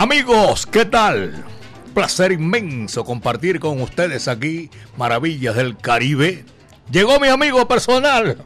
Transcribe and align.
Amigos, 0.00 0.64
¿qué 0.64 0.84
tal? 0.84 1.44
Placer 1.92 2.30
inmenso 2.30 3.04
compartir 3.04 3.58
con 3.58 3.82
ustedes 3.82 4.28
aquí 4.28 4.70
Maravillas 4.96 5.56
del 5.56 5.76
Caribe. 5.76 6.44
Llegó 6.88 7.18
mi 7.18 7.26
amigo 7.26 7.66
personal. 7.66 8.38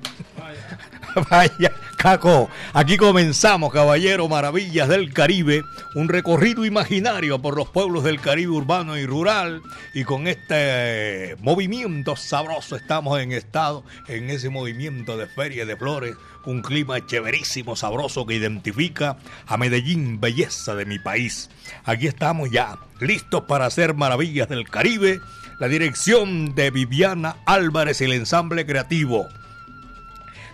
Vaya, 1.30 1.72
Caco, 2.02 2.50
aquí 2.72 2.96
comenzamos, 2.96 3.72
caballero, 3.72 4.26
Maravillas 4.26 4.88
del 4.88 5.12
Caribe, 5.12 5.62
un 5.94 6.08
recorrido 6.08 6.64
imaginario 6.64 7.40
por 7.40 7.56
los 7.56 7.68
pueblos 7.68 8.02
del 8.02 8.20
Caribe 8.20 8.50
urbano 8.50 8.98
y 8.98 9.06
rural. 9.06 9.62
Y 9.94 10.02
con 10.02 10.26
este 10.26 11.36
movimiento 11.42 12.16
sabroso 12.16 12.74
estamos 12.74 13.20
en 13.20 13.30
estado, 13.30 13.84
en 14.08 14.30
ese 14.30 14.50
movimiento 14.50 15.16
de 15.16 15.28
feria 15.28 15.64
de 15.64 15.76
flores, 15.76 16.16
un 16.44 16.62
clima 16.62 17.06
chéverísimo, 17.06 17.76
sabroso 17.76 18.26
que 18.26 18.34
identifica 18.34 19.16
a 19.46 19.56
Medellín, 19.56 20.20
belleza 20.20 20.74
de 20.74 20.86
mi 20.86 20.98
país. 20.98 21.50
Aquí 21.84 22.08
estamos 22.08 22.50
ya, 22.50 22.78
listos 22.98 23.44
para 23.44 23.66
hacer 23.66 23.94
Maravillas 23.94 24.48
del 24.48 24.68
Caribe. 24.68 25.20
La 25.60 25.68
dirección 25.68 26.56
de 26.56 26.72
Viviana 26.72 27.36
Álvarez 27.46 28.00
y 28.00 28.06
el 28.06 28.14
ensamble 28.14 28.66
creativo 28.66 29.28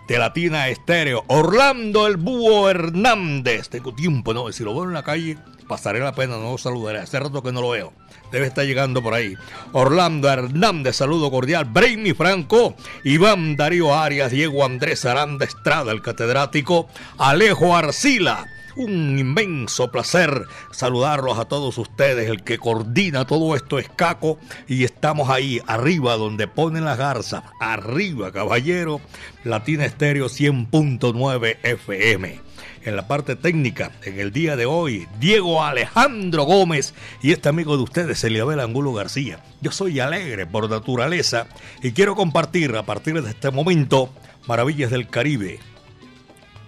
de 0.08 0.18
Latina 0.18 0.68
Estéreo. 0.68 1.22
Orlando 1.28 2.06
el 2.06 2.16
Búho 2.16 2.68
Hernández. 2.70 3.68
Tengo 3.68 3.94
tiempo, 3.94 4.32
¿no? 4.32 4.50
Si 4.50 4.64
lo 4.64 4.74
veo 4.74 4.84
en 4.84 4.94
la 4.94 5.02
calle, 5.02 5.36
pasaré 5.68 6.00
la 6.00 6.14
pena, 6.14 6.38
no 6.38 6.52
lo 6.52 6.58
saludaré. 6.58 6.98
Hace 6.98 7.20
rato 7.20 7.42
que 7.42 7.52
no 7.52 7.60
lo 7.60 7.70
veo. 7.70 7.92
Debe 8.32 8.46
estar 8.46 8.64
llegando 8.64 9.02
por 9.02 9.14
ahí. 9.14 9.34
Orlando 9.72 10.30
Hernández, 10.30 10.96
saludo 10.96 11.30
cordial. 11.30 11.66
Brainy 11.66 12.14
Franco, 12.14 12.74
Iván 13.04 13.56
Darío 13.56 13.94
Arias, 13.94 14.32
Diego 14.32 14.64
Andrés 14.64 15.04
Aranda 15.04 15.44
Estrada, 15.44 15.92
el 15.92 16.02
catedrático. 16.02 16.88
Alejo 17.18 17.76
Arcila 17.76 18.46
un 18.78 19.18
inmenso 19.18 19.90
placer 19.90 20.46
saludarlos 20.70 21.38
a 21.38 21.46
todos 21.46 21.76
ustedes. 21.78 22.30
El 22.30 22.44
que 22.44 22.58
coordina 22.58 23.26
todo 23.26 23.54
esto 23.54 23.78
es 23.78 23.88
Caco 23.88 24.38
y 24.66 24.84
estamos 24.84 25.28
ahí 25.28 25.60
arriba 25.66 26.16
donde 26.16 26.46
ponen 26.46 26.84
las 26.84 26.96
garzas. 26.96 27.42
Arriba, 27.60 28.32
caballero. 28.32 29.00
Latina 29.44 29.84
Estéreo 29.84 30.26
100.9 30.26 31.58
FM 31.62 32.48
en 32.84 32.96
la 32.96 33.06
parte 33.06 33.36
técnica 33.36 33.92
en 34.04 34.18
el 34.18 34.32
día 34.32 34.56
de 34.56 34.66
hoy, 34.66 35.08
Diego 35.20 35.62
Alejandro 35.62 36.44
Gómez 36.44 36.94
y 37.22 37.32
este 37.32 37.48
amigo 37.48 37.76
de 37.76 37.82
ustedes, 37.82 38.22
Eliabel 38.24 38.60
Angulo 38.60 38.92
García. 38.92 39.40
Yo 39.60 39.72
soy 39.72 40.00
alegre 40.00 40.46
por 40.46 40.70
naturaleza 40.70 41.46
y 41.82 41.92
quiero 41.92 42.14
compartir 42.14 42.74
a 42.76 42.84
partir 42.84 43.20
de 43.22 43.30
este 43.30 43.50
momento 43.50 44.10
Maravillas 44.46 44.90
del 44.90 45.08
Caribe, 45.08 45.60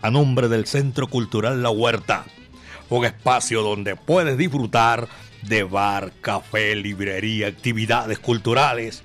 a 0.03 0.11
nombre 0.11 0.49
del 0.49 0.67
Centro 0.67 1.07
Cultural 1.07 1.63
La 1.63 1.71
Huerta, 1.71 2.25
un 2.89 3.05
espacio 3.05 3.63
donde 3.63 3.97
puedes 3.97 4.37
disfrutar 4.37 5.09
de 5.43 5.63
bar, 5.63 6.13
café, 6.21 6.77
librería, 6.77 7.49
actividades 7.49 8.19
culturales, 8.19 9.03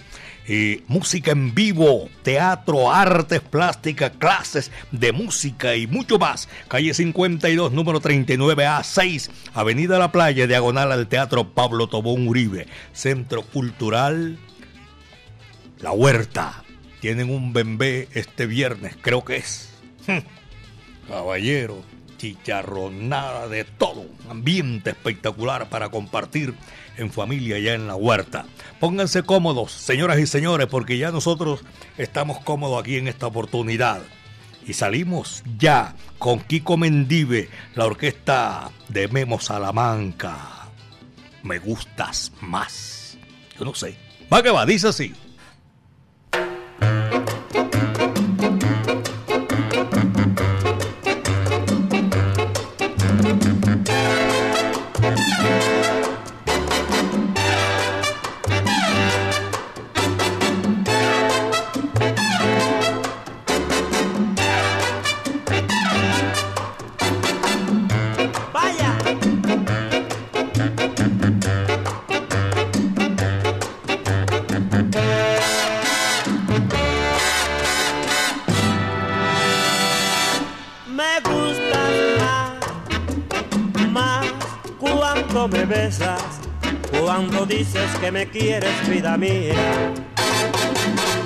y 0.48 0.84
música 0.88 1.32
en 1.32 1.56
vivo, 1.56 2.08
teatro, 2.22 2.92
artes 2.92 3.42
plásticas, 3.42 4.12
clases 4.18 4.72
de 4.92 5.12
música 5.12 5.76
y 5.76 5.88
mucho 5.88 6.20
más. 6.20 6.48
Calle 6.68 6.94
52, 6.94 7.72
número 7.72 8.00
39A6, 8.00 9.32
Avenida 9.54 9.98
La 9.98 10.12
Playa, 10.12 10.46
diagonal 10.46 10.92
al 10.92 11.08
Teatro 11.08 11.50
Pablo 11.54 11.88
Tobón 11.88 12.28
Uribe, 12.28 12.68
Centro 12.94 13.42
Cultural 13.42 14.38
La 15.80 15.92
Huerta. 15.92 16.64
Tienen 17.02 17.30
un 17.30 17.54
bembé 17.54 18.08
este 18.14 18.46
viernes, 18.46 18.96
creo 19.02 19.26
que 19.26 19.38
es. 19.38 19.72
Caballero, 21.08 21.84
chicharronada 22.18 23.48
de 23.48 23.64
todo. 23.64 24.06
Ambiente 24.30 24.92
espectacular 24.92 25.70
para 25.70 25.90
compartir 25.90 26.54
en 26.98 27.12
familia 27.12 27.60
ya 27.60 27.74
en 27.74 27.88
la 27.88 27.96
huerta. 27.96 28.46
Pónganse 28.80 29.24
cómodos, 29.24 29.72
señoras 29.72 30.20
y 30.20 30.28
señores, 30.28 30.68
porque 30.68 30.98
ya 30.98 31.12
nosotros 31.12 31.64
estamos 31.98 32.40
cómodos 32.40 32.82
aquí 32.82 32.98
en 32.98 33.08
esta 33.08 33.28
oportunidad. 33.28 34.02
Y 34.66 34.74
salimos 34.74 35.44
ya 35.58 35.96
con 36.18 36.40
Kiko 36.40 36.78
Mendive, 36.78 37.50
la 37.76 37.86
orquesta 37.86 38.72
de 38.90 39.08
Memo 39.08 39.40
Salamanca. 39.40 40.70
Me 41.44 41.60
gustas 41.60 42.32
más. 42.42 43.18
Yo 43.60 43.66
no 43.66 43.76
sé. 43.76 43.96
Va 44.34 44.42
que 44.42 44.50
va, 44.50 44.66
dice 44.66 44.88
así. 44.88 45.14
Me 88.16 88.26
quieres, 88.30 88.88
vida 88.88 89.18
mía. 89.18 89.56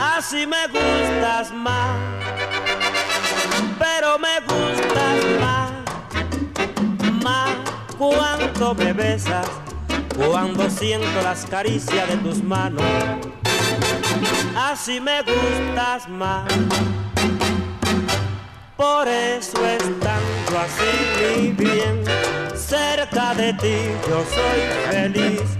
Así 0.01 0.47
me 0.47 0.65
gustas 0.69 1.53
más, 1.53 1.95
pero 3.77 4.17
me 4.17 4.39
gustas 4.49 5.17
más, 5.39 5.71
más 7.23 7.51
cuando 7.95 8.73
me 8.73 8.91
besas, 8.91 9.47
cuando 10.17 10.67
siento 10.67 11.21
las 11.21 11.45
caricias 11.45 12.09
de 12.09 12.17
tus 12.17 12.41
manos. 12.41 12.83
Así 14.57 14.99
me 14.99 15.21
gustas 15.21 16.09
más. 16.09 16.51
Por 18.75 19.07
eso 19.07 19.63
estando 19.63 20.53
así 20.65 20.91
mi 21.19 21.51
bien, 21.51 22.03
cerca 22.55 23.35
de 23.35 23.53
ti 23.53 23.77
yo 24.07 24.23
soy 24.33 24.91
feliz 24.91 25.58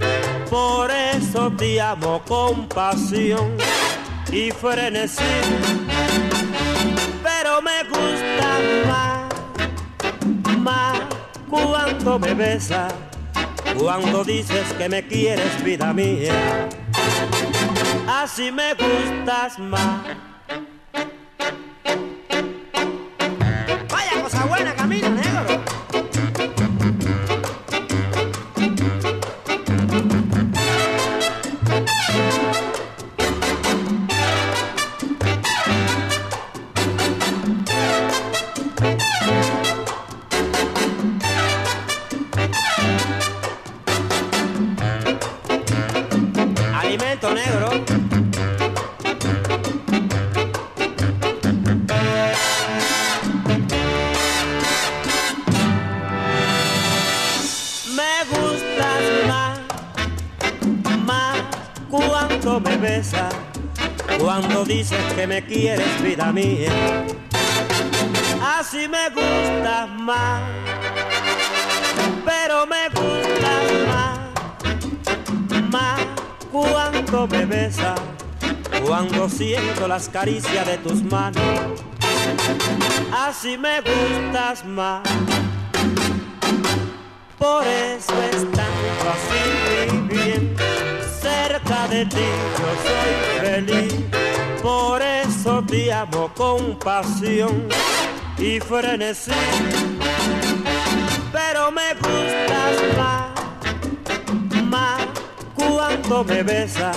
por 0.50 0.90
eso 0.90 1.50
te 1.52 1.80
amo 1.80 2.20
con 2.26 2.66
pasión 2.68 3.56
y 4.32 4.50
frenesí. 4.50 5.22
Pero 7.22 7.62
me 7.62 7.84
gusta 7.84 8.58
más, 8.88 10.58
más 10.58 11.00
cuando 11.48 12.18
me 12.18 12.34
besas, 12.34 12.92
cuando 13.78 14.24
dices 14.24 14.72
que 14.76 14.88
me 14.88 15.06
quieres, 15.06 15.62
vida 15.62 15.92
mía. 15.92 16.68
Así 18.08 18.50
me 18.50 18.74
gustas 18.74 19.58
más. 19.58 20.29
Que 65.20 65.26
me 65.26 65.44
quieres, 65.44 66.02
vida 66.02 66.32
mía. 66.32 66.72
Así 68.42 68.88
me 68.88 69.10
gustas 69.10 69.90
más, 69.98 70.40
pero 72.24 72.66
me 72.66 72.88
gustas 72.88 73.62
más, 73.86 74.18
más 75.70 76.00
cuando 76.50 77.26
me 77.26 77.44
besas, 77.44 78.00
cuando 78.86 79.28
siento 79.28 79.86
las 79.86 80.08
caricias 80.08 80.66
de 80.66 80.78
tus 80.78 81.02
manos. 81.02 81.44
Así 83.12 83.58
me 83.58 83.82
gustas 83.82 84.64
más. 84.64 85.02
Por 87.36 87.66
eso 87.66 88.14
es 88.32 88.50
tanto 88.52 89.04
así 89.16 89.98
bien, 90.08 90.56
cerca 91.20 91.88
de 91.88 92.06
ti 92.06 92.28
yo 92.56 92.68
soy 92.86 93.50
feliz. 93.50 94.19
Por 94.62 95.00
eso 95.00 95.64
te 95.66 95.92
amo 95.92 96.30
con 96.34 96.78
pasión 96.78 97.66
y 98.38 98.60
frenesí. 98.60 99.30
Pero 101.32 101.70
me 101.70 101.94
gustas 101.94 102.96
más, 102.96 104.64
más 104.64 105.06
cuando 105.54 106.24
me 106.24 106.42
besas, 106.42 106.96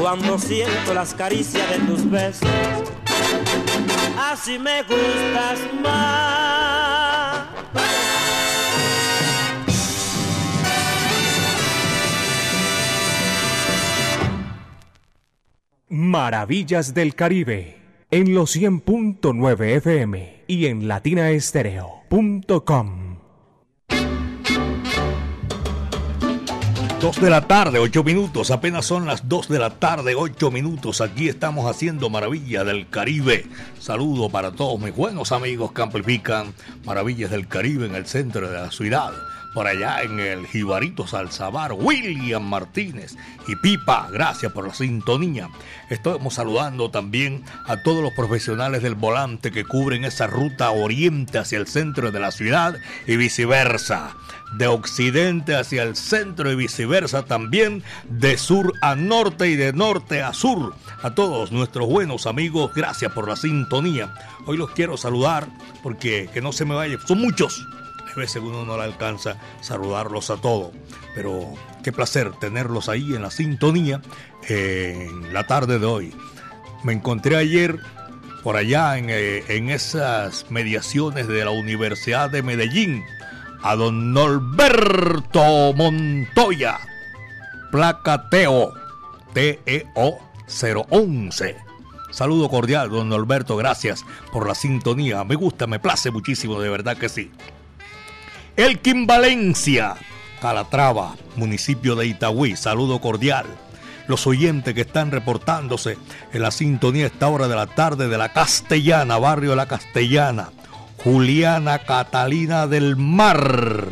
cuando 0.00 0.38
siento 0.38 0.94
las 0.94 1.14
caricias 1.14 1.68
de 1.70 1.78
tus 1.80 2.10
besos. 2.10 2.48
Así 4.18 4.58
me 4.58 4.82
gustas 4.82 5.60
más. 5.82 6.93
Maravillas 15.96 16.92
del 16.92 17.14
Caribe 17.14 17.78
en 18.10 18.34
los 18.34 18.56
100.9 18.56 19.76
FM 19.76 20.42
y 20.48 20.66
en 20.66 20.88
latinaestereo.com. 20.88 23.18
Dos 27.00 27.20
de 27.20 27.30
la 27.30 27.46
tarde, 27.46 27.78
ocho 27.78 28.02
minutos, 28.02 28.50
apenas 28.50 28.86
son 28.86 29.06
las 29.06 29.28
dos 29.28 29.48
de 29.48 29.60
la 29.60 29.70
tarde, 29.70 30.16
ocho 30.16 30.50
minutos. 30.50 31.00
Aquí 31.00 31.28
estamos 31.28 31.70
haciendo 31.70 32.10
Maravillas 32.10 32.66
del 32.66 32.88
Caribe. 32.88 33.46
Saludo 33.78 34.30
para 34.30 34.50
todos 34.50 34.80
mis 34.80 34.96
buenos 34.96 35.30
amigos 35.30 35.70
que 35.70 35.82
amplifican 35.82 36.54
Maravillas 36.84 37.30
del 37.30 37.46
Caribe 37.46 37.86
en 37.86 37.94
el 37.94 38.06
centro 38.06 38.50
de 38.50 38.58
la 38.58 38.72
ciudad 38.72 39.12
por 39.54 39.68
allá 39.68 40.02
en 40.02 40.18
el 40.18 40.46
Jibarito 40.48 41.06
Salzabar, 41.06 41.72
William 41.72 42.42
Martínez 42.42 43.16
y 43.46 43.54
Pipa, 43.54 44.08
gracias 44.10 44.52
por 44.52 44.66
la 44.66 44.74
sintonía. 44.74 45.48
Estamos 45.88 46.34
saludando 46.34 46.90
también 46.90 47.44
a 47.64 47.82
todos 47.82 48.02
los 48.02 48.12
profesionales 48.12 48.82
del 48.82 48.96
volante 48.96 49.52
que 49.52 49.64
cubren 49.64 50.04
esa 50.04 50.26
ruta 50.26 50.72
oriente 50.72 51.38
hacia 51.38 51.58
el 51.58 51.68
centro 51.68 52.10
de 52.10 52.20
la 52.20 52.32
ciudad 52.32 52.76
y 53.06 53.16
viceversa. 53.16 54.16
De 54.56 54.66
occidente 54.66 55.56
hacia 55.56 55.82
el 55.82 55.96
centro 55.96 56.50
y 56.50 56.54
viceversa 56.56 57.24
también, 57.24 57.82
de 58.08 58.36
sur 58.36 58.72
a 58.82 58.94
norte 58.94 59.48
y 59.48 59.56
de 59.56 59.72
norte 59.72 60.22
a 60.22 60.32
sur. 60.32 60.74
A 61.02 61.14
todos 61.14 61.50
nuestros 61.50 61.88
buenos 61.88 62.26
amigos, 62.26 62.72
gracias 62.74 63.12
por 63.12 63.28
la 63.28 63.36
sintonía. 63.36 64.14
Hoy 64.46 64.56
los 64.56 64.70
quiero 64.70 64.96
saludar 64.96 65.48
porque 65.82 66.28
que 66.32 66.40
no 66.40 66.52
se 66.52 66.64
me 66.64 66.74
vaya, 66.74 66.98
son 67.06 67.20
muchos 67.20 67.66
a 68.14 68.18
veces 68.18 68.42
uno 68.42 68.64
no 68.64 68.76
le 68.76 68.84
alcanza 68.84 69.36
saludarlos 69.60 70.30
a 70.30 70.36
todos, 70.36 70.72
pero 71.14 71.54
qué 71.82 71.92
placer 71.92 72.32
tenerlos 72.32 72.88
ahí 72.88 73.14
en 73.14 73.22
la 73.22 73.30
sintonía 73.30 74.00
en 74.48 75.32
la 75.32 75.46
tarde 75.46 75.78
de 75.78 75.86
hoy. 75.86 76.14
Me 76.82 76.92
encontré 76.92 77.36
ayer 77.36 77.78
por 78.42 78.56
allá 78.56 78.98
en, 78.98 79.06
eh, 79.08 79.42
esas 79.74 80.50
mediaciones 80.50 81.26
de 81.28 81.44
la 81.44 81.50
Universidad 81.50 82.30
de 82.30 82.42
Medellín 82.42 83.02
a 83.62 83.74
don 83.74 84.12
Norberto 84.12 85.72
Montoya, 85.72 86.78
placa 87.72 88.28
TEO, 88.28 88.74
TEO 89.32 90.18
011. 90.90 91.56
Saludo 92.10 92.48
cordial, 92.48 92.90
don 92.90 93.08
Norberto, 93.08 93.56
gracias 93.56 94.04
por 94.30 94.46
la 94.46 94.54
sintonía. 94.54 95.24
Me 95.24 95.34
gusta, 95.34 95.66
me 95.66 95.80
place 95.80 96.10
muchísimo, 96.10 96.60
de 96.60 96.68
verdad 96.68 96.96
que 96.96 97.08
sí. 97.08 97.32
Elkin 98.56 99.04
Valencia, 99.04 99.96
Calatrava, 100.40 101.16
municipio 101.34 101.96
de 101.96 102.06
Itagüí, 102.06 102.54
saludo 102.54 103.00
cordial. 103.00 103.46
Los 104.06 104.28
oyentes 104.28 104.74
que 104.74 104.82
están 104.82 105.10
reportándose 105.10 105.98
en 106.32 106.42
la 106.42 106.52
sintonía 106.52 107.04
a 107.04 107.06
esta 107.08 107.26
hora 107.26 107.48
de 107.48 107.56
la 107.56 107.66
tarde 107.66 108.06
de 108.06 108.16
la 108.16 108.32
Castellana, 108.32 109.18
barrio 109.18 109.50
de 109.50 109.56
la 109.56 109.66
Castellana, 109.66 110.50
Juliana 111.02 111.80
Catalina 111.80 112.68
del 112.68 112.94
Mar. 112.94 113.88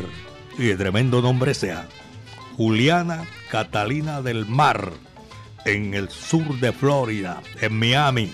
Y 0.57 0.67
de 0.67 0.77
tremendo 0.77 1.23
nombre 1.23 1.55
sea. 1.55 1.89
Juliana 2.57 3.25
Catalina 3.51 4.23
del 4.23 4.47
Mar, 4.47 4.93
en 5.65 5.93
el 5.95 6.09
sur 6.09 6.61
de 6.61 6.71
Florida, 6.71 7.43
en 7.61 7.77
Miami 7.77 8.33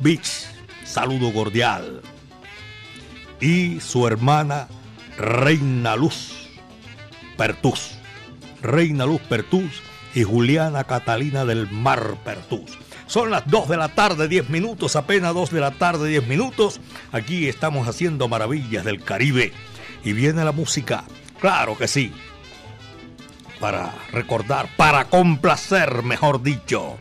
Beach. 0.00 0.46
Saludo 0.84 1.32
cordial. 1.32 2.02
Y 3.40 3.80
su 3.80 4.06
hermana 4.06 4.68
Reina 5.18 5.96
Luz 5.96 6.48
Pertus. 7.36 7.98
Reina 8.62 9.04
Luz 9.04 9.20
Pertus 9.22 9.82
y 10.14 10.22
Juliana 10.22 10.84
Catalina 10.84 11.44
del 11.44 11.68
Mar 11.68 12.16
Pertus. 12.24 12.78
Son 13.08 13.30
las 13.30 13.44
2 13.48 13.68
de 13.68 13.76
la 13.76 13.88
tarde, 13.88 14.28
10 14.28 14.48
minutos, 14.48 14.94
apenas 14.94 15.34
2 15.34 15.50
de 15.50 15.60
la 15.60 15.72
tarde, 15.72 16.08
10 16.08 16.28
minutos. 16.28 16.80
Aquí 17.10 17.48
estamos 17.48 17.88
haciendo 17.88 18.28
maravillas 18.28 18.84
del 18.84 19.02
Caribe. 19.02 19.52
Y 20.04 20.12
viene 20.12 20.44
la 20.44 20.52
música, 20.52 21.02
claro 21.40 21.76
que 21.76 21.88
sí. 21.88 22.12
Para 23.58 23.92
recordar, 24.12 24.68
para 24.76 25.06
complacer, 25.06 26.04
mejor 26.04 26.42
dicho, 26.42 26.96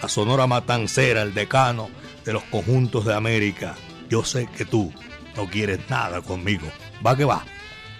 a 0.00 0.08
Sonora 0.08 0.46
Matancera, 0.46 1.20
el 1.20 1.34
decano 1.34 1.90
de 2.24 2.32
los 2.32 2.44
conjuntos 2.44 3.04
de 3.04 3.14
América. 3.14 3.74
Yo 4.08 4.24
sé 4.24 4.48
que 4.56 4.64
tú 4.64 4.90
no 5.36 5.50
quieres 5.50 5.80
nada 5.90 6.22
conmigo. 6.22 6.66
Va 7.06 7.14
que 7.14 7.26
va. 7.26 7.44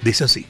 Dice 0.03 0.25
así. 0.25 0.47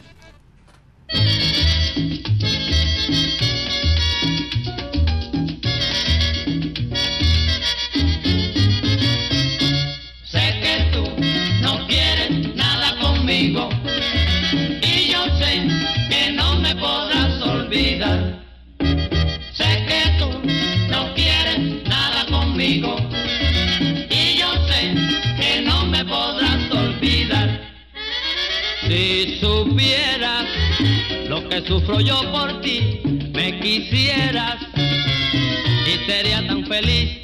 Lo 31.29 31.49
que 31.49 31.61
sufro 31.61 32.01
yo 32.01 32.21
por 32.33 32.61
ti, 32.63 33.01
me 33.33 33.61
quisieras 33.61 34.57
y 34.75 36.11
sería 36.11 36.45
tan 36.47 36.67
feliz. 36.67 37.19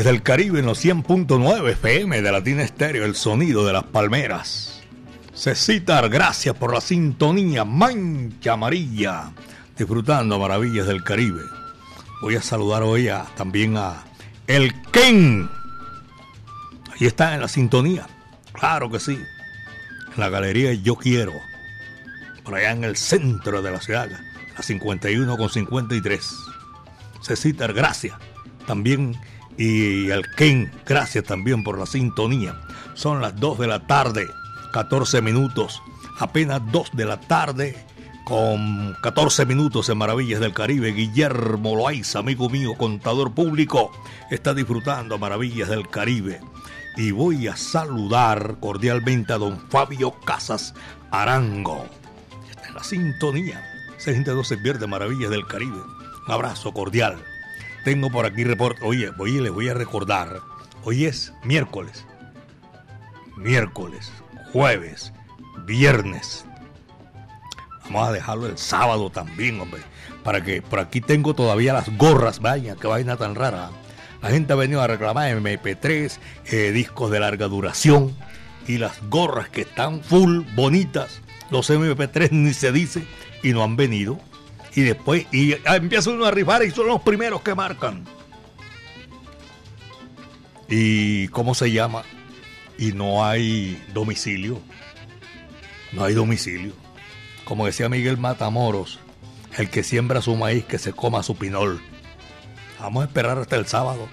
Maravillas 0.00 0.14
del 0.14 0.22
Caribe 0.22 0.60
en 0.60 0.64
los 0.66 0.82
100.9 0.82 1.72
FM 1.72 2.22
de 2.22 2.32
Latina 2.32 2.62
Estéreo, 2.62 3.04
el 3.04 3.14
sonido 3.14 3.66
de 3.66 3.74
las 3.74 3.84
palmeras. 3.84 4.80
Cecitar, 5.34 6.08
gracias 6.08 6.56
por 6.56 6.72
la 6.72 6.80
sintonía, 6.80 7.66
mancha 7.66 8.54
amarilla, 8.54 9.30
disfrutando 9.76 10.38
Maravillas 10.38 10.86
del 10.86 11.04
Caribe. 11.04 11.42
Voy 12.22 12.34
a 12.36 12.40
saludar 12.40 12.82
hoy 12.82 13.08
a- 13.08 13.26
también 13.36 13.76
a 13.76 14.02
El 14.46 14.72
Ken. 14.90 15.50
Ahí 16.98 17.06
está 17.06 17.34
en 17.34 17.42
la 17.42 17.48
sintonía, 17.48 18.06
claro 18.54 18.90
que 18.90 19.00
sí. 19.00 19.18
En 20.14 20.20
la 20.20 20.30
galería 20.30 20.72
Yo 20.72 20.96
Quiero, 20.96 21.34
por 22.42 22.54
allá 22.54 22.70
en 22.72 22.84
el 22.84 22.96
centro 22.96 23.60
de 23.60 23.70
la 23.70 23.80
ciudad, 23.82 24.08
la 24.56 24.62
51 24.62 25.36
con 25.36 25.50
53. 25.50 26.26
Cecitar, 27.20 27.74
gracias. 27.74 28.16
También, 28.66 29.14
y 29.62 30.10
al 30.10 30.26
Ken, 30.36 30.72
gracias 30.86 31.24
también 31.24 31.62
por 31.62 31.78
la 31.78 31.84
sintonía. 31.84 32.58
Son 32.94 33.20
las 33.20 33.38
2 33.38 33.58
de 33.58 33.66
la 33.66 33.86
tarde, 33.86 34.26
14 34.72 35.20
minutos. 35.20 35.82
Apenas 36.18 36.62
2 36.72 36.92
de 36.94 37.04
la 37.04 37.20
tarde, 37.20 37.76
con 38.24 38.96
14 39.02 39.44
minutos 39.44 39.90
en 39.90 39.98
Maravillas 39.98 40.40
del 40.40 40.54
Caribe. 40.54 40.92
Guillermo 40.92 41.76
Loaiza, 41.76 42.20
amigo 42.20 42.48
mío, 42.48 42.70
contador 42.78 43.34
público, 43.34 43.92
está 44.30 44.54
disfrutando 44.54 45.18
Maravillas 45.18 45.68
del 45.68 45.90
Caribe. 45.90 46.40
Y 46.96 47.10
voy 47.10 47.46
a 47.46 47.54
saludar 47.54 48.56
cordialmente 48.60 49.34
a 49.34 49.38
don 49.38 49.60
Fabio 49.68 50.12
Casas 50.24 50.72
Arango. 51.10 51.84
Está 52.50 52.68
en 52.68 52.74
la 52.76 52.82
sintonía. 52.82 53.62
612 53.98 54.56
Pierde 54.56 54.86
Maravillas 54.86 55.28
del 55.28 55.46
Caribe. 55.46 55.82
Un 56.26 56.32
abrazo 56.32 56.72
cordial. 56.72 57.22
Tengo 57.84 58.10
por 58.10 58.26
aquí 58.26 58.44
reporte. 58.44 58.80
Oye, 58.84 59.10
oye, 59.18 59.40
les 59.40 59.52
voy 59.52 59.68
a 59.68 59.74
recordar. 59.74 60.40
Hoy 60.84 61.06
es 61.06 61.32
miércoles. 61.44 62.04
Miércoles, 63.36 64.12
jueves, 64.52 65.12
viernes. 65.64 66.44
Vamos 67.84 68.08
a 68.08 68.12
dejarlo 68.12 68.46
el 68.46 68.58
sábado 68.58 69.10
también, 69.10 69.60
hombre. 69.60 69.80
Para 70.22 70.44
que 70.44 70.60
por 70.60 70.78
aquí 70.78 71.00
tengo 71.00 71.34
todavía 71.34 71.72
las 71.72 71.96
gorras. 71.96 72.40
Vaya, 72.40 72.76
qué 72.76 72.86
vaina 72.86 73.16
tan 73.16 73.34
rara. 73.34 73.70
La 74.22 74.30
gente 74.30 74.52
ha 74.52 74.56
venido 74.56 74.82
a 74.82 74.86
reclamar 74.86 75.34
MP3, 75.34 76.18
eh, 76.46 76.72
discos 76.72 77.10
de 77.10 77.20
larga 77.20 77.48
duración 77.48 78.14
y 78.66 78.76
las 78.76 79.02
gorras 79.08 79.48
que 79.48 79.62
están 79.62 80.02
full, 80.02 80.42
bonitas. 80.54 81.22
Los 81.50 81.70
MP3 81.70 82.30
ni 82.30 82.52
se 82.52 82.70
dice 82.72 83.04
y 83.42 83.52
no 83.52 83.62
han 83.62 83.76
venido. 83.76 84.20
Y 84.74 84.82
después 84.82 85.26
y 85.32 85.54
ah, 85.66 85.76
empieza 85.76 86.10
uno 86.10 86.26
a 86.26 86.30
rifar 86.30 86.62
y 86.64 86.70
son 86.70 86.86
los 86.86 87.02
primeros 87.02 87.42
que 87.42 87.54
marcan. 87.54 88.04
¿Y 90.68 91.28
cómo 91.28 91.54
se 91.54 91.72
llama? 91.72 92.04
Y 92.78 92.92
no 92.92 93.24
hay 93.24 93.82
domicilio. 93.92 94.60
No 95.92 96.04
hay 96.04 96.14
domicilio. 96.14 96.72
Como 97.44 97.66
decía 97.66 97.88
Miguel 97.88 98.16
Matamoros, 98.16 99.00
el 99.56 99.68
que 99.70 99.82
siembra 99.82 100.22
su 100.22 100.36
maíz 100.36 100.64
que 100.64 100.78
se 100.78 100.92
coma 100.92 101.22
su 101.22 101.36
pinol. 101.36 101.80
Vamos 102.78 103.02
a 103.02 103.06
esperar 103.06 103.38
hasta 103.38 103.56
el 103.56 103.66
sábado 103.66 104.08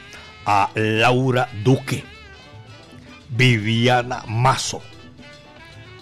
a 0.45 0.71
Laura 0.75 1.49
Duque, 1.63 2.03
Viviana 3.29 4.23
Mazo, 4.27 4.81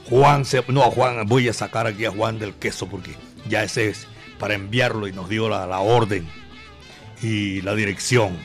Juan, 0.09 0.45
se, 0.45 0.63
no 0.67 0.81
Juan, 0.91 1.25
voy 1.25 1.49
a 1.49 1.53
sacar 1.53 1.87
aquí 1.87 2.05
a 2.05 2.11
Juan 2.11 2.37
del 2.39 2.53
queso 2.53 2.87
porque 2.87 3.15
ya 3.49 3.63
ese 3.63 3.89
es 3.89 4.07
para 4.39 4.53
enviarlo 4.53 5.07
y 5.07 5.11
nos 5.11 5.29
dio 5.29 5.49
la, 5.49 5.65
la 5.67 5.79
orden 5.79 6.27
y 7.21 7.61
la 7.61 7.75
dirección. 7.75 8.37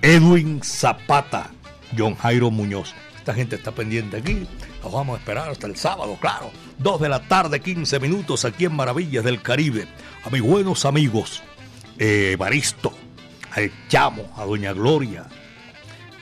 Edwin 0.00 0.60
Zapata, 0.62 1.50
John 1.96 2.14
Jairo 2.16 2.50
Muñoz. 2.50 2.94
Esta 3.16 3.34
gente 3.34 3.56
está 3.56 3.70
pendiente 3.70 4.16
aquí. 4.16 4.46
Los 4.82 4.92
vamos 4.92 5.16
a 5.16 5.18
esperar 5.20 5.48
hasta 5.48 5.68
el 5.68 5.76
sábado, 5.76 6.18
claro. 6.20 6.50
Dos 6.78 7.00
de 7.00 7.08
la 7.08 7.28
tarde, 7.28 7.60
15 7.60 8.00
minutos 8.00 8.44
aquí 8.44 8.64
en 8.64 8.74
Maravillas 8.74 9.22
del 9.22 9.40
Caribe. 9.40 9.86
A 10.24 10.30
mis 10.30 10.42
buenos 10.42 10.84
amigos, 10.84 11.40
eh, 11.98 12.34
Baristo, 12.36 12.92
al 13.52 13.70
Chamo, 13.88 14.32
a 14.36 14.44
Doña 14.44 14.72
Gloria, 14.72 15.26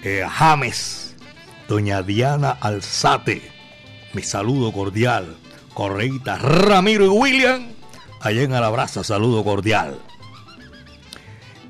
eh, 0.03 0.23
a 0.23 0.29
James, 0.29 1.17
Doña 1.69 2.03
Diana 2.03 2.51
Alzate. 2.61 3.41
Mi 4.13 4.23
saludo 4.23 4.73
cordial. 4.73 5.37
Correita, 5.73 6.37
Ramiro 6.37 7.07
y 7.07 7.09
William. 7.09 7.80
Allá 8.21 8.43
en 8.43 8.53
Alabraza, 8.53 9.03
saludo 9.03 9.43
cordial. 9.43 9.99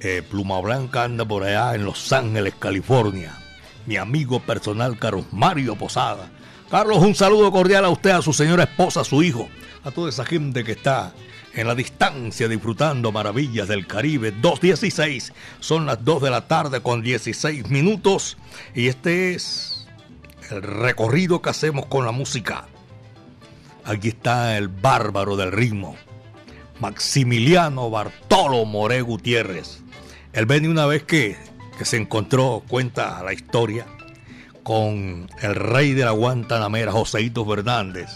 Eh, 0.01 0.23
Pluma 0.29 0.61
Blanca 0.61 1.05
anda 1.05 1.25
por 1.25 1.45
allá 1.45 1.77
en 1.77 1.85
Los 1.85 2.13
Ángeles, 2.13 2.55
California. 2.59 3.39
Mi 3.87 3.97
amigo 3.97 4.41
personal, 4.41 4.99
Carlos 4.99 5.27
Mario 5.31 5.77
Posada. 5.77 6.29
Carlos, 6.69 6.99
un 6.99 7.15
saludo 7.15 7.53
cordial 7.53 7.85
a 7.85 7.91
usted, 7.91 8.11
a 8.11 8.23
su 8.23 8.33
señora 8.33 8.65
esposa, 8.65 9.03
a 9.03 9.05
su 9.05 9.23
hijo, 9.23 9.49
a 9.85 9.93
toda 9.93 10.09
esa 10.09 10.25
gente 10.25 10.65
que 10.65 10.73
está 10.73 11.13
en 11.55 11.69
la 11.69 11.77
distancia 11.77 12.49
disfrutando 12.49 13.13
maravillas 13.13 13.69
del 13.69 13.87
Caribe. 13.87 14.35
2.16, 14.35 15.33
son 15.61 15.87
las 15.87 16.05
2 16.05 16.23
de 16.23 16.31
la 16.31 16.49
tarde 16.49 16.81
con 16.81 17.01
16 17.01 17.71
minutos. 17.71 18.39
Y 18.75 18.89
este 18.89 19.35
es 19.35 19.87
el 20.51 20.63
recorrido 20.63 21.43
que 21.43 21.51
hacemos 21.51 21.87
con 21.87 22.05
la 22.05 22.13
música. 22.13 22.67
Aquí 23.85 24.09
está 24.09 24.59
el 24.59 24.67
bárbaro 24.67 25.37
del 25.37 25.53
ritmo. 25.53 25.97
Maximiliano 26.81 27.91
Bartolo 27.91 28.65
More 28.65 29.03
Gutiérrez. 29.03 29.83
Él 30.33 30.47
venía 30.47 30.71
una 30.71 30.87
vez 30.87 31.03
que, 31.03 31.37
que 31.77 31.85
se 31.85 31.99
encontró, 31.99 32.63
cuenta 32.69 33.23
la 33.23 33.35
historia, 33.35 33.87
con 34.63 35.29
el 35.43 35.55
rey 35.55 35.93
de 35.93 36.07
la 36.07 36.13
Guantanamera, 36.13 36.93
Joseito 36.93 37.45
Fernández. 37.45 38.09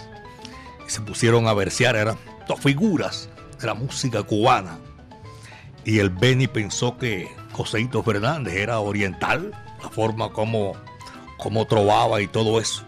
Y 0.87 0.91
se 0.91 1.03
pusieron 1.03 1.47
a 1.47 1.53
versear, 1.53 1.95
eran 1.97 2.17
dos 2.49 2.59
figuras 2.61 3.29
de 3.61 3.67
la 3.67 3.75
música 3.75 4.23
cubana. 4.23 4.79
Y 5.85 5.99
el 5.99 6.09
Beni 6.09 6.47
pensó 6.47 6.97
que 6.97 7.29
Joseito 7.53 8.03
Fernández 8.03 8.55
era 8.55 8.81
oriental, 8.81 9.53
la 9.83 9.91
forma 9.91 10.31
como, 10.31 10.73
como 11.37 11.67
trovaba 11.67 12.23
y 12.23 12.29
todo 12.29 12.59
eso. 12.61 12.83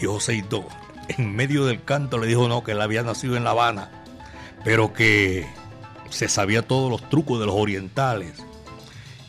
Y 0.00 0.06
Joseito, 0.06 0.64
en 1.08 1.34
medio 1.34 1.66
del 1.66 1.82
canto, 1.82 2.18
le 2.18 2.28
dijo 2.28 2.46
no, 2.46 2.62
que 2.62 2.72
él 2.72 2.80
había 2.80 3.02
nacido 3.02 3.36
en 3.36 3.42
La 3.42 3.50
Habana 3.50 3.99
pero 4.64 4.92
que 4.92 5.46
se 6.10 6.28
sabía 6.28 6.62
todos 6.62 6.90
los 6.90 7.08
trucos 7.08 7.40
de 7.40 7.46
los 7.46 7.54
orientales. 7.54 8.34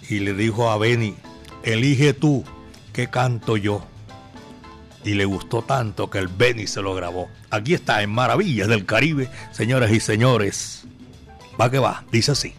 Y 0.10 0.20
le 0.20 0.34
dijo 0.34 0.70
a 0.70 0.78
Benny, 0.78 1.16
elige 1.64 2.14
tú 2.14 2.44
qué 2.94 3.10
canto 3.10 3.58
yo. 3.58 3.86
Y 5.04 5.16
le 5.16 5.26
gustó 5.26 5.64
tanto 5.64 6.10
que 6.10 6.20
el 6.20 6.28
Benny 6.28 6.68
se 6.68 6.82
lo 6.82 6.94
grabó. 6.94 7.30
Aquí 7.50 7.74
está 7.74 8.04
en 8.04 8.12
Maravillas 8.12 8.68
del 8.68 8.86
Caribe, 8.86 9.30
señoras 9.52 9.92
y 9.92 10.00
señores. 10.00 10.84
Va 11.60 11.72
que 11.72 11.80
va, 11.80 12.06
dice 12.12 12.32
así. 12.34 12.54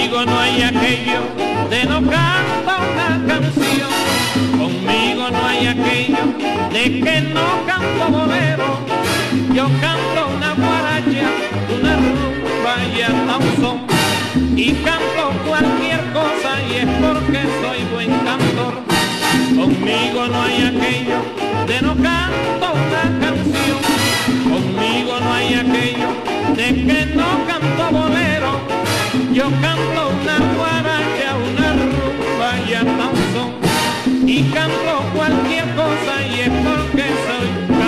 Conmigo 0.00 0.24
no 0.24 0.40
hay 0.40 0.62
aquello 0.62 1.20
de 1.68 1.84
no 1.84 2.00
canto 2.00 2.72
una 2.90 3.26
canción. 3.28 3.90
Conmigo 4.56 5.30
no 5.30 5.46
hay 5.46 5.66
aquello 5.66 6.24
de 6.72 7.00
que 7.02 7.20
no 7.20 7.66
canto 7.66 8.08
bolero. 8.10 8.78
Yo 9.52 9.68
canto 9.82 10.28
una 10.34 10.54
guaracha, 10.54 11.28
una 11.78 11.96
rumba 11.96 12.74
y 12.96 13.02
hasta 13.02 13.36
un 13.36 13.56
son. 13.60 13.80
y 14.56 14.72
canto 14.72 15.32
cualquier 15.46 16.00
cosa 16.14 16.50
y 16.66 16.76
es 16.76 16.88
porque 17.02 17.42
soy 17.60 17.84
buen 17.92 18.10
cantor. 18.20 18.82
Conmigo 19.54 20.28
no 20.28 20.42
hay 20.42 20.62
aquello 20.62 21.20
de 21.66 21.82
no 21.82 21.94
canto 21.96 22.72
una 22.72 23.04
canción. 23.20 23.80
Conmigo 24.50 25.20
no 25.20 25.32
hay 25.34 25.54
aquello 25.56 26.08
de 26.56 26.86
que 26.86 27.06
no 27.14 27.46
canto 27.46 27.98
bolero. 27.98 28.19
Yo 29.32 29.44
canto 29.62 30.08
una 30.08 30.38
guaracha, 30.56 31.36
una 31.36 31.72
rumba 31.72 32.68
y 32.68 32.74
hasta 32.74 33.06
un 33.08 33.22
son. 33.32 34.28
Y 34.28 34.42
canto 34.50 35.04
cualquier 35.14 35.64
cosa 35.76 36.26
y 36.26 36.40
es 36.40 36.50
porque 36.50 37.04
soy 37.26 37.79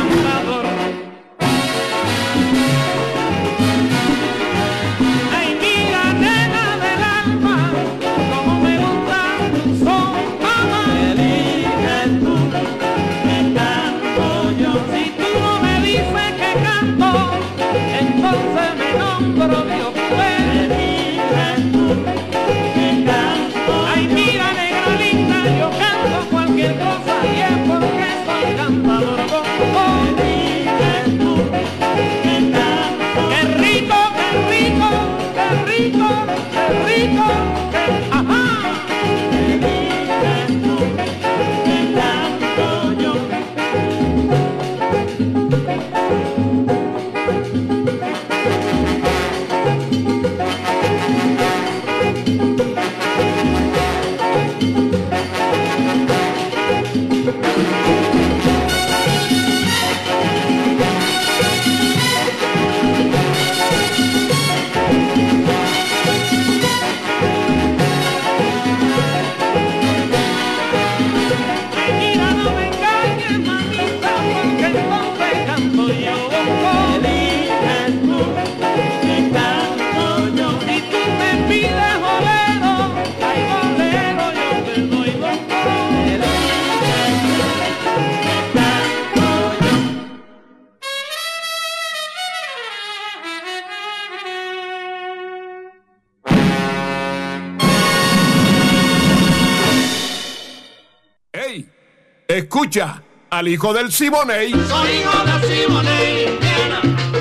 Escucha 102.33 103.03
al 103.29 103.47
hijo 103.47 103.75
del 103.75 103.93
Siboney. 103.93 104.53
Soy 104.53 104.91
hijo 104.91 105.23
de 105.27 105.33
Siboney. 105.55 106.39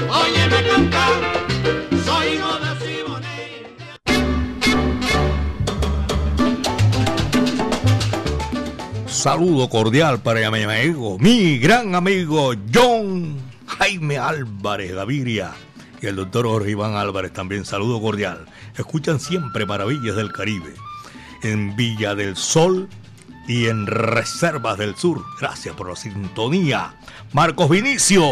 Óyeme 0.09 0.63
cantar. 0.69 1.19
Soy 2.05 2.27
hijo 2.35 2.53
de 2.59 2.69
Siboney. 2.79 3.49
Saludo 9.05 9.67
cordial 9.69 10.21
para 10.21 10.49
mi 10.49 10.63
amigo, 10.63 11.19
mi 11.19 11.57
gran 11.59 11.93
amigo 11.93 12.53
John 12.73 13.35
Jaime 13.65 14.17
Álvarez 14.17 14.93
Gaviria 14.93 15.51
y 16.01 16.07
el 16.07 16.15
doctor 16.15 16.45
Jorge 16.45 16.71
Iván 16.71 16.95
Álvarez 16.95 17.33
también. 17.33 17.65
Saludo 17.65 17.99
cordial. 17.99 18.45
Escuchan 18.77 19.19
siempre 19.19 19.65
Maravillas 19.65 20.15
del 20.15 20.31
Caribe 20.31 20.73
en 21.43 21.75
Villa 21.75 22.15
del 22.15 22.37
Sol 22.37 22.87
y 23.47 23.67
en 23.67 23.87
Reservas 23.87 24.77
del 24.77 24.95
Sur. 24.95 25.23
Gracias 25.39 25.75
por 25.75 25.89
la 25.89 25.95
sintonía. 25.95 26.93
Marcos 27.33 27.69
Vinicio, 27.69 28.23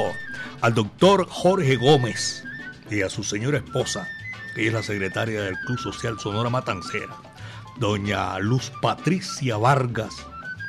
al 0.62 0.74
doctor 0.74 1.28
Jorge 1.30 1.76
Gómez 1.78 2.44
y 2.90 3.02
a 3.02 3.10
su 3.10 3.24
señora 3.24 3.58
esposa, 3.58 4.08
que 4.56 4.68
es 4.68 4.74
la 4.74 4.84
secretaria 4.84 5.42
del 5.42 5.58
Club 5.66 5.80
Social 5.80 6.20
Sonora 6.20 6.50
Matancera, 6.50 7.16
doña 7.78 8.38
Luz 8.40 8.72
Patricia 8.82 9.58
Vargas. 9.58 10.26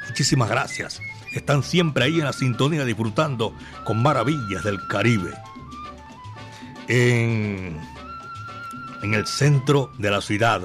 Muchísimas 0.08 0.48
gracias. 0.48 1.00
Están 1.34 1.62
siempre 1.62 2.04
ahí 2.04 2.18
en 2.18 2.24
la 2.24 2.32
sintonía 2.32 2.84
disfrutando 2.84 3.54
con 3.84 4.02
maravillas 4.02 4.64
del 4.64 4.84
Caribe. 4.88 5.32
En, 6.88 7.78
en 9.02 9.14
el 9.14 9.26
centro 9.26 9.92
de 9.98 10.10
la 10.10 10.20
ciudad, 10.20 10.62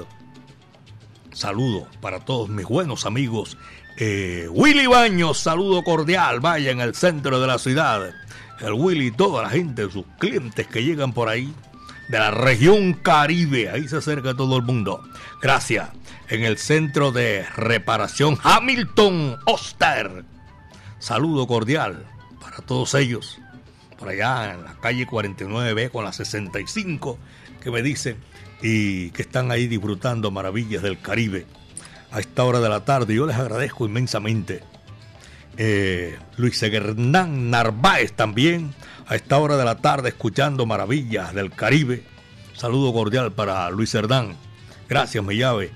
saludo 1.36 1.86
para 2.00 2.20
todos 2.20 2.48
mis 2.48 2.66
buenos 2.66 3.04
amigos. 3.04 3.58
Eh, 3.98 4.48
Willy 4.50 4.86
Baños, 4.86 5.38
saludo 5.38 5.82
cordial, 5.82 6.40
vaya 6.40 6.70
en 6.70 6.80
el 6.80 6.94
centro 6.94 7.40
de 7.40 7.46
la 7.46 7.58
ciudad. 7.58 8.14
El 8.60 8.72
Willy 8.72 9.08
y 9.08 9.10
toda 9.10 9.42
la 9.42 9.50
gente, 9.50 9.90
sus 9.90 10.06
clientes 10.18 10.66
que 10.66 10.82
llegan 10.82 11.12
por 11.12 11.28
ahí, 11.28 11.52
de 12.08 12.18
la 12.18 12.30
región 12.30 12.94
Caribe, 12.94 13.68
ahí 13.68 13.86
se 13.86 13.98
acerca 13.98 14.34
todo 14.34 14.56
el 14.56 14.62
mundo. 14.62 15.02
Gracias. 15.42 15.90
En 16.28 16.42
el 16.42 16.56
centro 16.58 17.12
de 17.12 17.44
reparación 17.54 18.38
Hamilton 18.42 19.38
Oster. 19.44 20.24
Saludo 20.98 21.46
cordial 21.46 22.06
para 22.40 22.56
todos 22.58 22.94
ellos. 22.94 23.38
Por 23.98 24.08
allá 24.08 24.54
en 24.54 24.64
la 24.64 24.74
calle 24.80 25.06
49B 25.06 25.90
con 25.90 26.04
la 26.04 26.12
65 26.12 27.18
que 27.62 27.70
me 27.70 27.82
dicen 27.82 28.16
y 28.62 29.10
que 29.10 29.22
están 29.22 29.50
ahí 29.50 29.66
disfrutando 29.66 30.30
maravillas 30.30 30.82
del 30.82 31.00
Caribe 31.00 31.46
a 32.10 32.20
esta 32.20 32.44
hora 32.44 32.60
de 32.60 32.68
la 32.68 32.84
tarde. 32.84 33.14
Yo 33.14 33.26
les 33.26 33.36
agradezco 33.36 33.86
inmensamente. 33.86 34.62
Eh, 35.58 36.18
Luis 36.36 36.62
Hernán 36.62 37.50
Narváez 37.50 38.12
también 38.12 38.74
a 39.06 39.16
esta 39.16 39.38
hora 39.38 39.56
de 39.56 39.64
la 39.64 39.76
tarde 39.78 40.10
escuchando 40.10 40.66
maravillas 40.66 41.34
del 41.34 41.50
Caribe. 41.50 42.04
Saludo 42.54 42.92
cordial 42.92 43.32
para 43.32 43.70
Luis 43.70 43.94
Hernán. 43.94 44.36
Gracias, 44.88 45.22
mi 45.24 45.36
llave. 45.36 45.70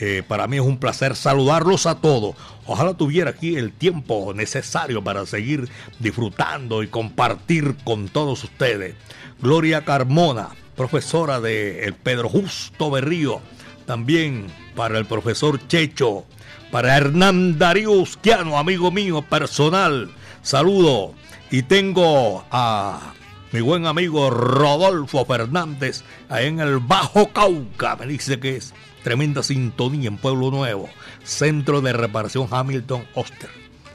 Eh, 0.00 0.22
para 0.26 0.48
mí 0.48 0.56
es 0.56 0.62
un 0.62 0.78
placer 0.78 1.14
saludarlos 1.14 1.86
a 1.86 2.00
todos. 2.00 2.34
Ojalá 2.66 2.94
tuviera 2.94 3.30
aquí 3.30 3.56
el 3.56 3.72
tiempo 3.72 4.32
necesario 4.34 5.04
para 5.04 5.26
seguir 5.26 5.68
disfrutando 6.00 6.82
y 6.82 6.88
compartir 6.88 7.76
con 7.84 8.08
todos 8.08 8.42
ustedes. 8.42 8.96
Gloria 9.40 9.84
Carmona, 9.84 10.48
profesora 10.76 11.40
de 11.40 11.84
el 11.84 11.94
Pedro 11.94 12.28
Justo 12.28 12.90
Berrío, 12.90 13.40
también 13.86 14.46
para 14.74 14.98
el 14.98 15.06
profesor 15.06 15.66
Checho, 15.68 16.24
para 16.70 16.96
Hernán 16.96 17.58
Darío 17.58 17.92
Usquiano, 17.92 18.58
amigo 18.58 18.90
mío 18.90 19.22
personal, 19.22 20.10
saludo. 20.42 21.14
Y 21.50 21.62
tengo 21.62 22.44
a 22.50 23.14
mi 23.52 23.60
buen 23.60 23.86
amigo 23.86 24.30
Rodolfo 24.30 25.24
Fernández, 25.24 26.02
ahí 26.28 26.46
en 26.46 26.60
el 26.60 26.78
Bajo 26.78 27.28
Cauca, 27.32 27.94
me 27.96 28.06
dice 28.06 28.40
que 28.40 28.56
es 28.56 28.74
tremenda 29.04 29.42
sintonía 29.42 30.08
en 30.08 30.16
Pueblo 30.16 30.50
Nuevo, 30.50 30.88
Centro 31.22 31.80
de 31.80 31.92
Reparación 31.92 32.48
Hamilton 32.50 33.06
Oster. 33.14 33.50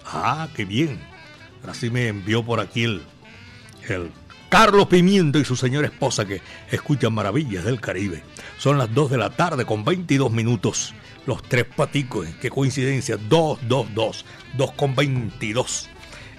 Ah, 0.06 0.48
qué 0.56 0.64
bien. 0.66 1.00
Así 1.68 1.90
me 1.90 2.08
envió 2.08 2.44
por 2.44 2.60
aquí 2.62 2.84
el, 2.84 3.02
el 3.90 4.12
Carlos 4.50 4.88
Pimiento 4.88 5.38
y 5.38 5.46
su 5.46 5.56
señora 5.56 5.88
esposa 5.88 6.26
que 6.26 6.42
escuchan 6.72 7.14
maravillas 7.14 7.66
del 7.66 7.80
Caribe. 7.80 8.24
Son 8.58 8.80
las 8.80 8.92
2 8.92 9.12
de 9.12 9.18
la 9.18 9.30
tarde 9.30 9.64
con 9.64 9.86
22 9.86 10.32
minutos. 10.32 10.96
Los 11.28 11.44
tres 11.44 11.66
paticos, 11.66 12.28
qué 12.42 12.50
coincidencia, 12.50 13.18
2, 13.18 13.60
2, 13.68 13.94
2, 13.94 14.26
2 14.58 14.72
con 14.72 14.96
22. 14.96 15.90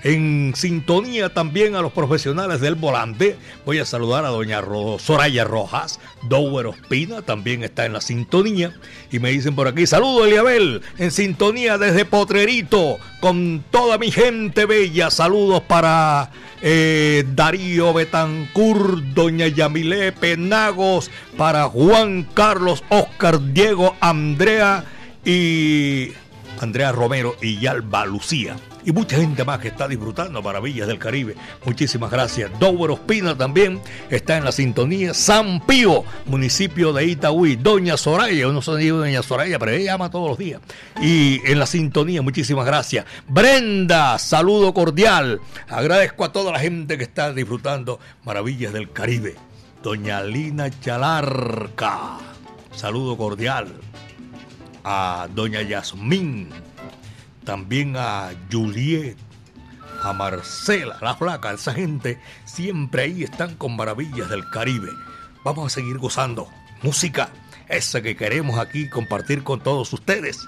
En 0.02 0.54
sintonía 0.56 1.28
también 1.28 1.74
a 1.74 1.82
los 1.82 1.92
profesionales 1.92 2.60
del 2.60 2.74
volante. 2.74 3.36
Voy 3.66 3.78
a 3.80 3.84
saludar 3.84 4.24
a 4.24 4.28
doña 4.28 4.62
Soraya 4.98 5.44
Rojas. 5.44 6.00
Dower 6.22 6.68
Ospina 6.68 7.20
también 7.20 7.62
está 7.64 7.84
en 7.84 7.92
la 7.92 8.00
sintonía. 8.00 8.72
Y 9.10 9.18
me 9.18 9.30
dicen 9.30 9.54
por 9.54 9.68
aquí, 9.68 9.86
saludo 9.86 10.24
Eliabel, 10.24 10.80
en 10.98 11.10
sintonía 11.10 11.76
desde 11.76 12.06
Potrerito, 12.06 12.96
con 13.20 13.62
toda 13.70 13.98
mi 13.98 14.10
gente 14.10 14.64
bella. 14.64 15.10
Saludos 15.10 15.62
para 15.62 16.30
eh, 16.62 17.24
Darío 17.34 17.92
Betancur, 17.92 19.02
doña 19.12 19.48
Yamilé 19.48 20.12
Penagos, 20.12 21.10
para 21.36 21.64
Juan 21.64 22.26
Carlos, 22.32 22.82
Oscar, 22.88 23.52
Diego, 23.52 23.94
Andrea 24.00 24.84
y 25.26 26.12
Andrea 26.58 26.92
Romero 26.92 27.36
y 27.42 27.58
Yalba 27.58 28.06
Lucía 28.06 28.56
y 28.84 28.92
mucha 28.92 29.16
gente 29.16 29.44
más 29.44 29.58
que 29.58 29.68
está 29.68 29.86
disfrutando 29.86 30.42
Maravillas 30.42 30.86
del 30.86 30.98
Caribe. 30.98 31.36
Muchísimas 31.64 32.10
gracias. 32.10 32.50
Dover 32.58 32.92
Ospina 32.92 33.36
también 33.36 33.80
está 34.08 34.36
en 34.36 34.44
la 34.44 34.52
sintonía. 34.52 35.14
San 35.14 35.60
Pío, 35.66 36.04
municipio 36.26 36.92
de 36.92 37.04
Itaúí. 37.04 37.56
Doña 37.56 37.96
Soraya, 37.96 38.48
uno 38.48 38.62
se 38.62 38.76
dice 38.76 38.90
Doña 38.90 39.22
Soraya, 39.22 39.58
pero 39.58 39.72
ella 39.72 39.92
llama 39.92 40.10
todos 40.10 40.28
los 40.28 40.38
días. 40.38 40.60
Y 41.00 41.40
en 41.44 41.58
la 41.58 41.66
sintonía, 41.66 42.22
muchísimas 42.22 42.66
gracias. 42.66 43.04
Brenda, 43.28 44.18
saludo 44.18 44.72
cordial. 44.72 45.40
Agradezco 45.68 46.24
a 46.24 46.32
toda 46.32 46.52
la 46.52 46.58
gente 46.58 46.96
que 46.96 47.04
está 47.04 47.32
disfrutando 47.32 48.00
Maravillas 48.24 48.72
del 48.72 48.90
Caribe. 48.92 49.36
Doña 49.82 50.22
Lina 50.22 50.68
Chalarca, 50.80 52.18
saludo 52.74 53.16
cordial. 53.16 53.68
A 54.84 55.28
Doña 55.34 55.62
Yasmín 55.62 56.48
también 57.50 57.96
a 57.96 58.30
Juliet, 58.48 59.16
a 60.04 60.12
Marcela, 60.12 60.96
la 61.02 61.16
flaca, 61.16 61.50
esa 61.50 61.74
gente 61.74 62.20
siempre 62.44 63.02
ahí 63.02 63.24
están 63.24 63.56
con 63.56 63.74
maravillas 63.74 64.30
del 64.30 64.48
Caribe. 64.50 64.90
Vamos 65.44 65.66
a 65.66 65.74
seguir 65.74 65.98
gozando 65.98 66.48
música, 66.82 67.30
esa 67.68 68.02
que 68.02 68.14
queremos 68.14 68.60
aquí 68.60 68.88
compartir 68.88 69.42
con 69.42 69.58
todos 69.58 69.92
ustedes. 69.92 70.46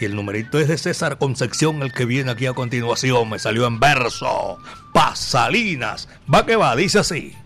Y 0.00 0.04
el 0.04 0.16
numerito 0.16 0.58
es 0.58 0.66
de 0.66 0.78
César 0.78 1.16
Concepción, 1.16 1.80
el 1.80 1.92
que 1.92 2.06
viene 2.06 2.32
aquí 2.32 2.46
a 2.46 2.54
continuación. 2.54 3.30
Me 3.30 3.38
salió 3.38 3.68
en 3.68 3.78
verso. 3.78 4.58
Pasalinas. 4.92 6.08
Va 6.32 6.44
que 6.44 6.56
va, 6.56 6.74
dice 6.74 6.98
así. 6.98 7.36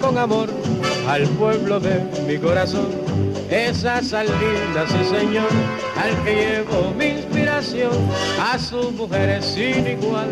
Con 0.00 0.16
amor 0.16 0.48
al 1.08 1.24
pueblo 1.30 1.80
de 1.80 2.00
mi 2.24 2.38
corazón. 2.38 2.86
Esa 3.50 4.00
salida, 4.00 4.86
sí 4.86 5.04
señor, 5.04 5.48
al 5.96 6.22
que 6.22 6.34
llevo 6.34 6.94
mi 6.96 7.06
inspiración, 7.06 7.90
a 8.40 8.60
sus 8.60 8.92
mujeres 8.92 9.44
sin 9.44 9.84
igual, 9.88 10.30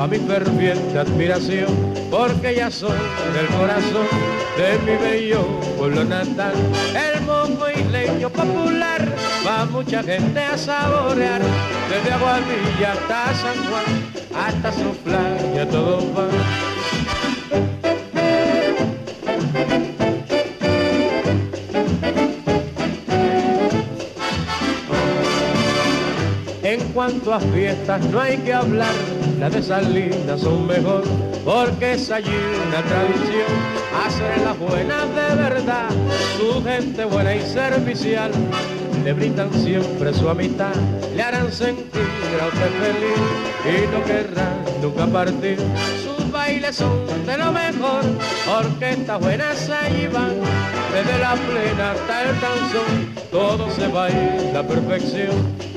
a 0.00 0.08
mi 0.08 0.18
ferviente 0.18 0.98
admiración, 0.98 1.68
porque 2.10 2.56
ya 2.56 2.68
son 2.68 2.96
del 3.32 3.46
corazón 3.46 4.08
de 4.56 4.78
mi 4.84 5.04
bello 5.04 5.60
pueblo 5.78 6.02
natal, 6.02 6.54
el 6.96 7.20
mongo 7.22 7.68
leño 7.92 8.28
popular, 8.28 9.06
va 9.46 9.66
mucha 9.66 10.02
gente 10.02 10.40
a 10.40 10.58
saborear, 10.58 11.42
desde 11.88 12.12
Aguadilla 12.12 12.92
hasta 12.92 13.34
San 13.34 13.56
Juan, 13.68 14.46
hasta 14.46 14.72
su 14.72 14.90
playa, 15.04 15.68
todo 15.68 15.98
va 16.12 16.67
cuanto 26.98 27.32
a 27.32 27.38
fiestas 27.38 28.04
no 28.06 28.20
hay 28.20 28.38
que 28.38 28.52
hablar, 28.52 28.92
las 29.38 29.52
de 29.52 29.62
Salinas 29.62 30.40
son 30.40 30.66
mejor, 30.66 31.04
porque 31.44 31.92
es 31.92 32.10
allí 32.10 32.34
una 32.66 32.82
tradición, 32.82 33.52
hacer 34.04 34.40
las 34.44 34.58
buenas 34.58 35.06
de 35.14 35.36
verdad, 35.36 35.90
su 36.36 36.60
gente 36.64 37.04
buena 37.04 37.36
y 37.36 37.42
servicial, 37.42 38.32
le 39.04 39.12
brindan 39.12 39.48
siempre 39.52 40.12
su 40.12 40.28
amistad, 40.28 40.74
le 41.14 41.22
harán 41.22 41.52
sentir 41.52 42.02
a 42.42 42.46
usted 42.48 42.70
feliz 42.82 43.20
y 43.64 43.94
no 43.94 44.02
querrá 44.02 44.50
nunca 44.82 45.06
partir. 45.06 45.56
Sus 46.02 46.32
bailes 46.32 46.74
son 46.74 47.06
de 47.24 47.38
lo 47.38 47.52
mejor, 47.52 48.02
orquestas 48.52 49.20
buenas 49.20 49.70
allí 49.70 50.08
van, 50.08 50.34
desde 50.92 51.18
la 51.20 51.34
plena 51.34 51.92
hasta 51.92 52.22
el 52.24 52.40
danzón, 52.40 53.14
todo 53.30 53.70
se 53.70 53.86
baila 53.86 54.58
a 54.58 54.62
perfección 54.64 55.67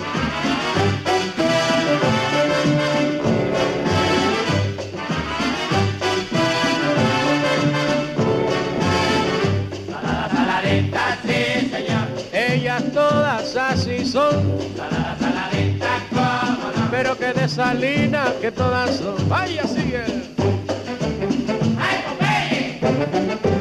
Pero 16.92 17.18
que 17.18 17.34
de 17.34 17.48
salina 17.48 18.26
que 18.42 18.52
todas 18.52 18.98
son. 18.98 19.30
Vaya, 19.30 19.66
sigue. 19.66 20.04
salinas 23.32 23.61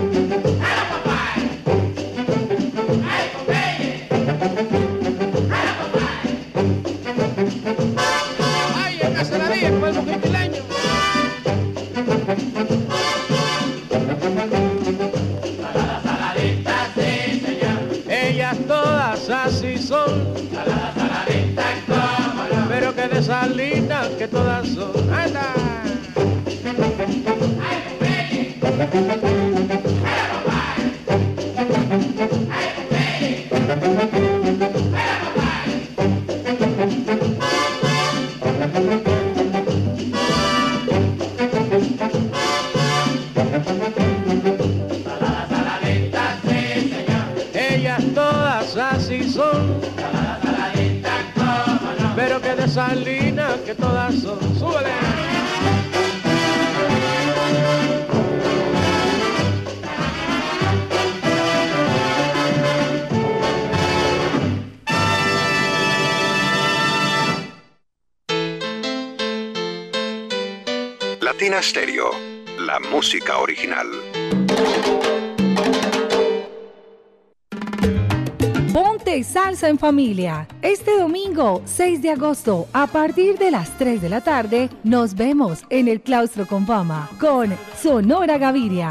Familia. 79.81 80.47
Este 80.61 80.99
domingo, 80.99 81.63
6 81.65 82.03
de 82.03 82.11
agosto, 82.11 82.69
a 82.75 82.87
partir 82.87 83.39
de 83.39 83.51
las 83.51 83.79
3 83.79 84.03
de 84.03 84.11
la 84.11 84.21
tarde, 84.21 84.69
nos 84.85 85.15
vemos 85.15 85.65
en 85.71 85.89
el 85.89 86.03
Claustro 86.03 86.47
con 86.47 86.67
Fama 86.67 87.09
con 87.19 87.57
Sonora 87.81 88.37
Gaviria. 88.37 88.91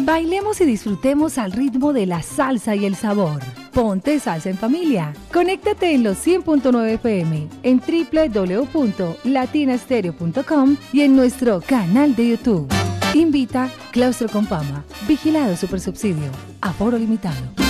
Bailemos 0.00 0.60
y 0.60 0.64
disfrutemos 0.64 1.38
al 1.38 1.52
ritmo 1.52 1.92
de 1.92 2.06
la 2.06 2.20
salsa 2.22 2.74
y 2.74 2.84
el 2.84 2.96
sabor. 2.96 3.38
Ponte 3.72 4.18
salsa 4.18 4.50
en 4.50 4.58
familia. 4.58 5.14
Conéctate 5.32 5.94
en 5.94 6.02
los 6.02 6.16
100.9 6.26 6.94
FM, 6.94 7.46
en 7.62 7.80
www.latinastereo.com 7.80 10.76
y 10.92 11.02
en 11.02 11.14
nuestro 11.14 11.60
canal 11.60 12.16
de 12.16 12.30
YouTube. 12.30 12.66
Invita 13.14 13.70
Claustro 13.92 14.28
con 14.28 14.48
Fama. 14.48 14.84
Vigilado 15.06 15.56
Supersubsidio. 15.56 16.32
Aforo 16.60 16.98
limitado. 16.98 17.67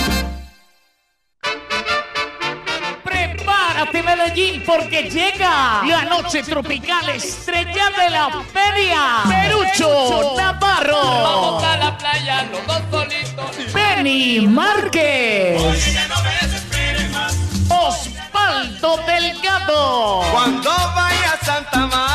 Prepárate 3.79 4.03
Medellín 4.03 4.63
porque 4.65 5.03
llega 5.09 5.81
la 5.85 6.03
noche 6.03 6.43
tropical 6.43 7.07
estrella 7.11 7.89
de 7.97 8.09
la 8.09 8.29
feria. 8.51 9.23
Perucho 9.25 10.33
Navarro. 10.35 11.01
Vamos 11.01 11.63
a 11.63 11.77
la 11.77 11.97
playa 11.97 12.43
los 12.51 12.67
dos 12.67 12.81
solitos. 12.91 13.73
Benny 13.73 14.41
Márquez. 14.47 15.61
Oye, 15.61 15.93
que 15.93 16.07
no 16.09 16.23
me 16.23 16.31
desesperes 16.41 17.09
más. 17.11 17.37
Osvaldo 17.69 18.97
Delgado. 19.07 20.23
Cuando 20.29 20.71
vaya 20.71 21.37
a 21.41 21.45
Santa 21.45 21.79
Marta. 21.87 22.08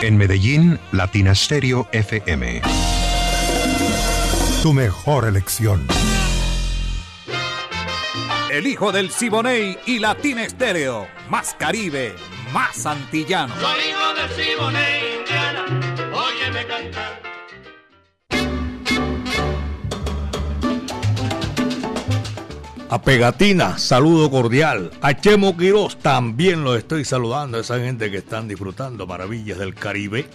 En 0.00 0.16
Medellín, 0.16 0.78
Latina 0.92 1.34
Stereo 1.34 1.88
FM. 1.90 2.62
Tu 4.62 4.72
mejor 4.72 5.26
elección. 5.26 5.84
El 8.48 8.68
hijo 8.68 8.92
del 8.92 9.10
Siboney 9.10 9.76
y 9.86 9.98
Latina 9.98 10.44
Estéreo. 10.44 11.08
Más 11.28 11.56
Caribe, 11.58 12.14
más 12.52 12.86
antillano. 12.86 13.52
Soy 13.60 13.90
hijo 13.90 14.14
del 14.14 14.30
Siboney, 14.30 15.07
A 22.90 23.02
Pegatina, 23.02 23.76
saludo 23.76 24.30
cordial. 24.30 24.90
A 25.02 25.12
Chemo 25.12 25.58
Quirós 25.58 25.98
también 25.98 26.64
los 26.64 26.78
estoy 26.78 27.04
saludando. 27.04 27.58
A 27.58 27.60
esa 27.60 27.78
gente 27.78 28.10
que 28.10 28.16
están 28.16 28.48
disfrutando 28.48 29.06
maravillas 29.06 29.58
del 29.58 29.74
Caribe 29.74 30.26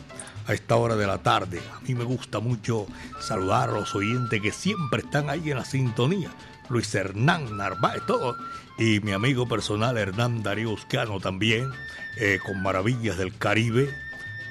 a 0.45 0.53
esta 0.53 0.75
hora 0.75 0.95
de 0.95 1.07
la 1.07 1.17
tarde. 1.17 1.59
A 1.75 1.79
mí 1.81 1.95
me 1.95 2.03
gusta 2.03 2.39
mucho 2.39 2.85
saludar 3.19 3.69
a 3.69 3.79
los 3.79 3.95
oyentes 3.95 4.39
que 4.39 4.51
siempre 4.51 5.01
están 5.01 5.31
ahí 5.31 5.49
en 5.49 5.57
la 5.57 5.65
sintonía. 5.65 6.29
Luis 6.69 6.93
Hernán 6.93 7.57
Narváez, 7.57 8.05
todo. 8.05 8.35
Y 8.77 8.99
mi 8.99 9.13
amigo 9.13 9.47
personal 9.47 9.97
Hernán 9.97 10.43
Darío 10.43 10.69
Uscano 10.69 11.19
también, 11.19 11.71
eh, 12.19 12.37
con 12.45 12.61
maravillas 12.61 13.17
del 13.17 13.35
Caribe. 13.35 13.89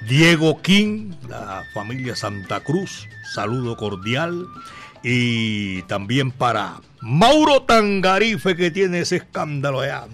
Diego 0.09 0.61
King, 0.61 1.13
la 1.29 1.63
familia 1.73 2.17
Santa 2.17 2.59
Cruz, 2.59 3.07
saludo 3.33 3.77
cordial. 3.77 4.45
Y 5.03 5.81
también 5.83 6.31
para 6.31 6.79
Mauro 7.01 7.63
Tangarife, 7.63 8.55
que 8.55 8.71
tiene 8.71 9.01
ese 9.01 9.17
escándalo 9.17 9.81
allá, 9.81 10.05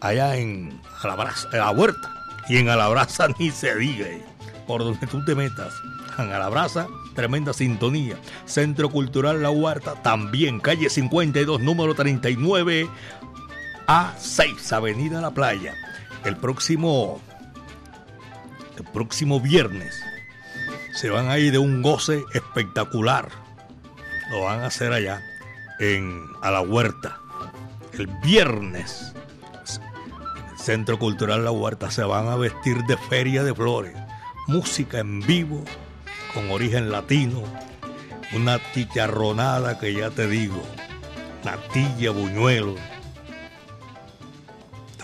allá 0.00 0.36
en 0.36 0.80
Alabraza, 1.02 1.48
la 1.52 1.70
huerta. 1.72 2.14
Y 2.48 2.58
en 2.58 2.68
Alabraza 2.68 3.28
ni 3.38 3.50
se 3.50 3.74
diga, 3.74 4.06
por 4.66 4.84
donde 4.84 5.06
tú 5.06 5.24
te 5.24 5.34
metas. 5.34 5.74
En 6.16 6.30
Alabraza, 6.30 6.86
tremenda 7.14 7.52
sintonía. 7.52 8.16
Centro 8.44 8.88
Cultural 8.90 9.42
La 9.42 9.50
Huerta, 9.50 9.94
también, 10.02 10.60
calle 10.60 10.88
52, 10.88 11.60
número 11.60 11.94
39, 11.94 12.88
A6, 13.88 14.72
Avenida 14.72 15.20
La 15.20 15.32
Playa. 15.32 15.74
El 16.24 16.36
próximo, 16.36 17.20
el 18.76 18.84
próximo 18.84 19.40
viernes 19.40 20.00
se 20.94 21.10
van 21.10 21.28
a 21.28 21.38
ir 21.38 21.50
de 21.50 21.58
un 21.58 21.82
goce 21.82 22.24
espectacular. 22.32 23.43
Lo 24.30 24.42
van 24.42 24.60
a 24.60 24.66
hacer 24.66 24.92
allá 24.92 25.22
en 25.78 26.26
a 26.42 26.50
la 26.50 26.60
huerta. 26.60 27.18
El 27.92 28.06
viernes, 28.22 29.12
el 30.52 30.58
Centro 30.58 30.98
Cultural 30.98 31.44
La 31.44 31.50
Huerta 31.50 31.90
se 31.90 32.02
van 32.02 32.28
a 32.28 32.36
vestir 32.36 32.78
de 32.84 32.96
feria 32.96 33.44
de 33.44 33.54
flores, 33.54 33.94
música 34.46 34.98
en 34.98 35.20
vivo 35.20 35.62
con 36.32 36.50
origen 36.50 36.90
latino, 36.90 37.42
una 38.32 38.60
chicharronada 38.72 39.78
que 39.78 39.94
ya 39.94 40.10
te 40.10 40.26
digo, 40.26 40.62
natilla, 41.44 42.10
buñuelo. 42.10 42.74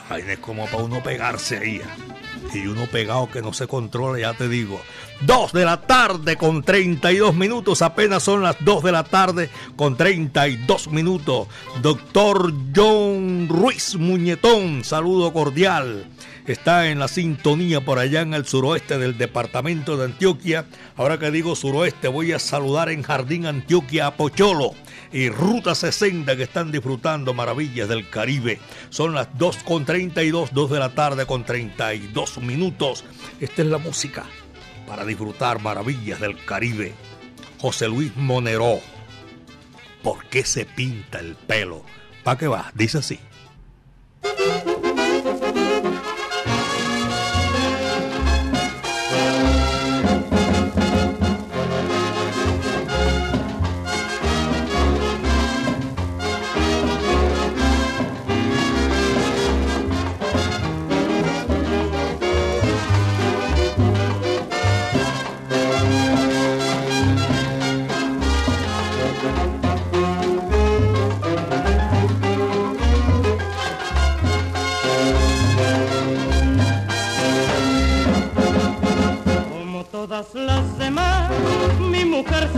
Ay, 0.09 0.25
es 0.27 0.39
como 0.41 0.65
para 0.67 0.83
uno 0.83 1.01
pegarse 1.03 1.59
ahí. 1.59 1.81
Y 2.53 2.67
uno 2.67 2.87
pegado 2.87 3.31
que 3.31 3.43
no 3.43 3.53
se 3.53 3.67
controla, 3.67 4.19
ya 4.19 4.35
te 4.35 4.49
digo. 4.49 4.81
2 5.23 5.53
de 5.53 5.65
la 5.65 5.83
tarde 5.83 6.37
con 6.37 6.63
32 6.63 7.35
minutos. 7.35 7.83
Apenas 7.83 8.23
son 8.23 8.43
las 8.43 8.57
2 8.61 8.83
de 8.83 8.93
la 8.93 9.05
tarde 9.05 9.51
con 9.77 9.97
32 9.97 10.89
minutos. 10.89 11.49
Doctor 11.83 12.53
John 12.75 13.49
Ruiz 13.49 13.97
Muñetón, 13.97 14.85
saludo 14.85 15.33
cordial. 15.33 16.07
Está 16.47 16.89
en 16.89 16.99
la 16.99 17.07
sintonía 17.07 17.85
por 17.85 17.99
allá 17.99 18.23
en 18.23 18.35
el 18.35 18.47
suroeste 18.47 18.99
del 18.99 19.19
departamento 19.19 19.97
de 19.97 20.07
Antioquia. 20.07 20.65
Ahora 20.97 21.19
que 21.19 21.31
digo 21.31 21.55
suroeste, 21.55 22.09
voy 22.09 22.33
a 22.33 22.39
saludar 22.39 22.89
en 22.89 23.03
Jardín 23.03 23.47
Antioquia 23.47 24.09
a 24.09 24.17
Pocholo 24.17 24.75
y 25.13 25.29
Ruta 25.29 25.75
60 25.75 26.37
que 26.37 26.45
están 26.45 26.71
disfrutando 26.71 27.35
maravillas 27.35 27.89
del 27.89 28.09
Caribe. 28.09 28.61
Son 28.91 29.15
las 29.15 29.29
2 29.39 29.59
con 29.65 29.85
32, 29.85 30.51
2 30.53 30.71
de 30.71 30.79
la 30.79 30.91
tarde 30.91 31.27
con 31.27 31.45
32 31.45 32.39
minutos. 32.39 33.05
Esta 33.41 33.63
es 33.63 33.69
la 33.69 33.79
música 33.79 34.25
para 34.87 35.05
disfrutar 35.05 35.61
maravillas 35.61 36.21
del 36.21 36.45
Caribe. 36.45 36.95
José 37.59 37.89
Luis 37.89 38.17
Monero. 38.17 38.81
¿Por 40.03 40.25
qué 40.27 40.45
se 40.45 40.65
pinta 40.65 41.19
el 41.19 41.35
pelo? 41.35 41.85
¿Para 42.25 42.39
qué 42.39 42.49
va? 42.49 42.71
Dice 42.75 42.99
así. 42.99 43.21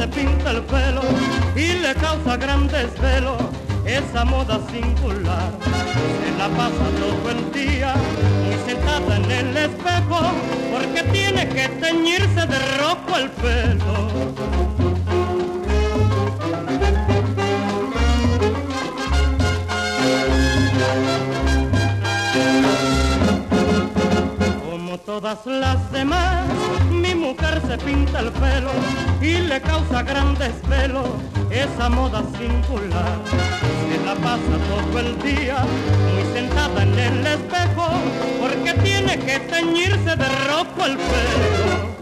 se 0.02 0.08
pinta 0.08 0.50
el 0.50 0.62
pelo 0.62 1.02
y 1.54 1.74
le 1.74 1.94
causa 1.94 2.36
gran 2.36 2.66
desvelo 2.66 3.36
esa 3.84 4.24
moda 4.24 4.58
singular. 4.72 5.52
Se 6.20 6.38
la 6.38 6.48
pasa 6.48 6.84
todo 6.98 7.30
el 7.30 7.52
día 7.52 7.94
muy 8.44 8.56
sentada 8.66 9.16
en 9.16 9.30
el 9.30 9.56
espejo 9.56 10.20
porque 10.72 11.02
tiene 11.12 11.48
que 11.48 11.68
teñirse 11.68 12.46
de 12.52 12.58
rojo 12.78 13.16
el 13.16 13.30
pelo. 13.30 13.92
como 24.68 24.98
todas 24.98 25.46
las 25.46 25.92
demás 25.92 26.81
mujer 27.22 27.62
se 27.68 27.78
pinta 27.78 28.18
el 28.18 28.30
pelo 28.32 28.72
y 29.20 29.38
le 29.48 29.60
causa 29.60 30.02
gran 30.02 30.34
desvelo 30.34 31.04
esa 31.50 31.88
moda 31.88 32.22
singular. 32.36 33.16
Se 33.88 34.04
la 34.04 34.14
pasa 34.16 34.54
todo 34.68 34.98
el 34.98 35.16
día 35.22 35.64
muy 36.12 36.24
sentada 36.34 36.82
en 36.82 36.98
el 36.98 37.26
espejo 37.26 37.86
porque 38.40 38.74
tiene 38.82 39.18
que 39.18 39.38
teñirse 39.38 40.16
de 40.16 40.28
rojo 40.48 40.84
el 40.84 40.96
pelo. 40.96 42.01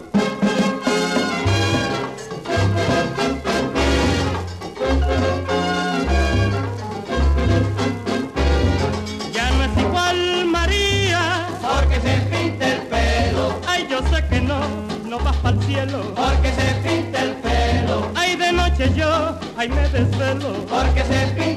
Ay, 19.61 19.69
me 19.69 19.87
desvelo. 19.89 20.53
Porque 20.67 21.03
se 21.03 21.27
pide 21.35 21.50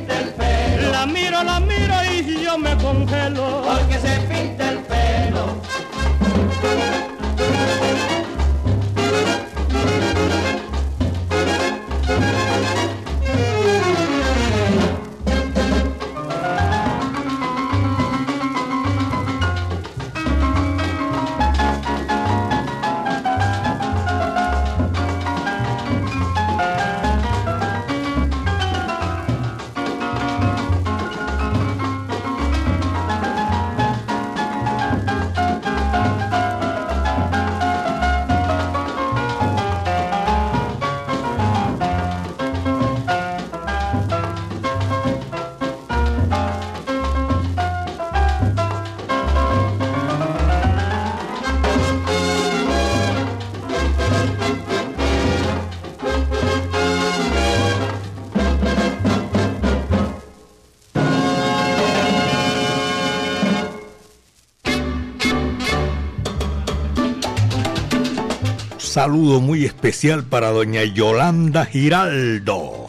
saludo 69.05 69.43
muy 69.43 69.67
especial 69.67 70.25
para 70.25 70.49
doña 70.49 70.83
Yolanda 70.83 71.67
Giraldo. 71.67 72.89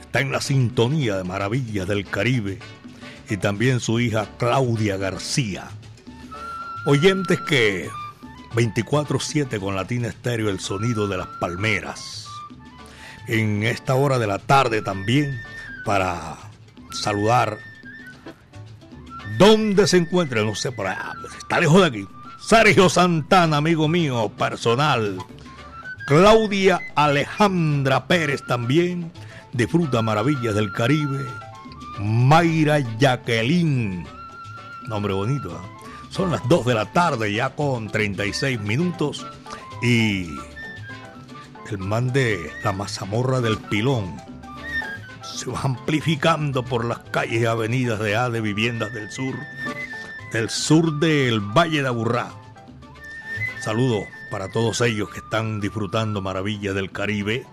Está 0.00 0.20
en 0.20 0.32
la 0.32 0.40
sintonía 0.40 1.14
de 1.14 1.22
Maravillas 1.22 1.86
del 1.86 2.04
Caribe. 2.04 2.58
Y 3.30 3.36
también 3.36 3.78
su 3.78 4.00
hija 4.00 4.26
Claudia 4.36 4.96
García. 4.96 5.68
Oyentes 6.86 7.40
que 7.42 7.88
24-7 8.56 9.60
con 9.60 9.76
Latina 9.76 10.08
Estéreo, 10.08 10.50
el 10.50 10.58
sonido 10.58 11.06
de 11.06 11.18
las 11.18 11.28
palmeras. 11.38 12.26
En 13.28 13.62
esta 13.62 13.94
hora 13.94 14.18
de 14.18 14.26
la 14.26 14.40
tarde 14.40 14.82
también 14.82 15.40
para 15.84 16.36
saludar. 16.90 17.58
¿Dónde 19.38 19.86
se 19.86 19.98
encuentra? 19.98 20.42
No 20.42 20.56
sé, 20.56 20.72
por 20.72 20.88
allá. 20.88 21.12
Está 21.38 21.60
lejos 21.60 21.80
de 21.80 21.86
aquí. 21.86 22.08
Sergio 22.40 22.88
Santana, 22.88 23.58
amigo 23.58 23.86
mío, 23.86 24.32
personal. 24.36 25.18
Claudia 26.06 26.80
Alejandra 26.96 28.06
Pérez 28.06 28.42
también, 28.46 29.10
disfruta 29.52 30.02
Maravillas 30.02 30.54
del 30.54 30.72
Caribe. 30.72 31.24
Mayra 31.98 32.80
Jacqueline, 32.98 34.06
nombre 34.86 35.14
bonito. 35.14 35.50
¿eh? 35.50 35.84
Son 36.10 36.30
las 36.30 36.46
2 36.48 36.66
de 36.66 36.74
la 36.74 36.92
tarde 36.92 37.32
ya 37.32 37.50
con 37.50 37.88
36 37.88 38.60
minutos 38.60 39.26
y 39.82 40.28
el 41.70 41.78
man 41.78 42.12
de 42.12 42.50
la 42.62 42.72
mazamorra 42.72 43.40
del 43.40 43.56
pilón 43.56 44.16
se 45.22 45.50
va 45.50 45.60
amplificando 45.62 46.64
por 46.64 46.84
las 46.84 46.98
calles 47.10 47.42
y 47.42 47.46
avenidas 47.46 47.98
de 47.98 48.14
A 48.14 48.28
de 48.28 48.40
Viviendas 48.40 48.92
del 48.92 49.10
Sur 49.10 49.34
del 50.32 50.50
sur 50.50 50.98
del 50.98 51.40
Valle 51.40 51.80
de 51.80 51.88
Aburrá. 51.88 52.32
Saludo 53.60 54.04
para 54.34 54.48
todos 54.48 54.80
ellos 54.80 55.10
que 55.10 55.18
están 55.18 55.60
disfrutando 55.60 56.20
maravillas 56.20 56.74
del 56.74 56.90
Caribe 56.90 57.46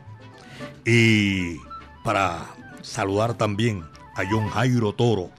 y 0.84 1.58
para 2.04 2.56
saludar 2.82 3.36
también 3.36 3.86
a 4.16 4.24
John 4.28 4.50
Jairo 4.50 4.92
Toro, 4.92 5.30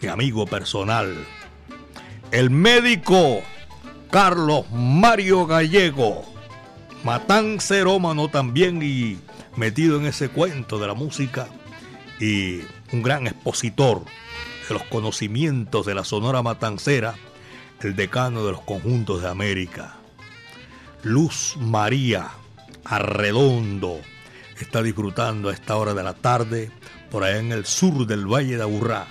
mi 0.00 0.08
amigo 0.08 0.46
personal, 0.46 1.14
el 2.30 2.48
médico 2.48 3.42
Carlos 4.10 4.64
Mario 4.70 5.46
Gallego, 5.46 6.24
matán 7.04 7.60
serómano 7.60 8.30
también 8.30 8.80
y 8.82 9.18
metido 9.54 9.98
en 9.98 10.06
ese 10.06 10.30
cuento 10.30 10.78
de 10.78 10.86
la 10.86 10.94
música 10.94 11.46
y 12.18 12.62
un 12.90 13.02
gran 13.02 13.26
expositor 13.26 14.00
de 14.66 14.72
los 14.72 14.84
conocimientos 14.84 15.84
de 15.84 15.94
la 15.94 16.04
Sonora 16.04 16.40
Matancera, 16.40 17.16
el 17.82 17.94
decano 17.94 18.46
de 18.46 18.52
los 18.52 18.62
conjuntos 18.62 19.20
de 19.20 19.28
América. 19.28 19.96
Luz 21.02 21.56
María 21.58 22.28
Arredondo 22.84 24.00
está 24.58 24.82
disfrutando 24.82 25.48
a 25.48 25.52
esta 25.52 25.76
hora 25.76 25.94
de 25.94 26.02
la 26.02 26.14
tarde 26.14 26.70
por 27.10 27.24
allá 27.24 27.38
en 27.38 27.52
el 27.52 27.66
sur 27.66 28.06
del 28.06 28.26
Valle 28.26 28.56
de 28.56 28.62
Aburrá. 28.62 29.06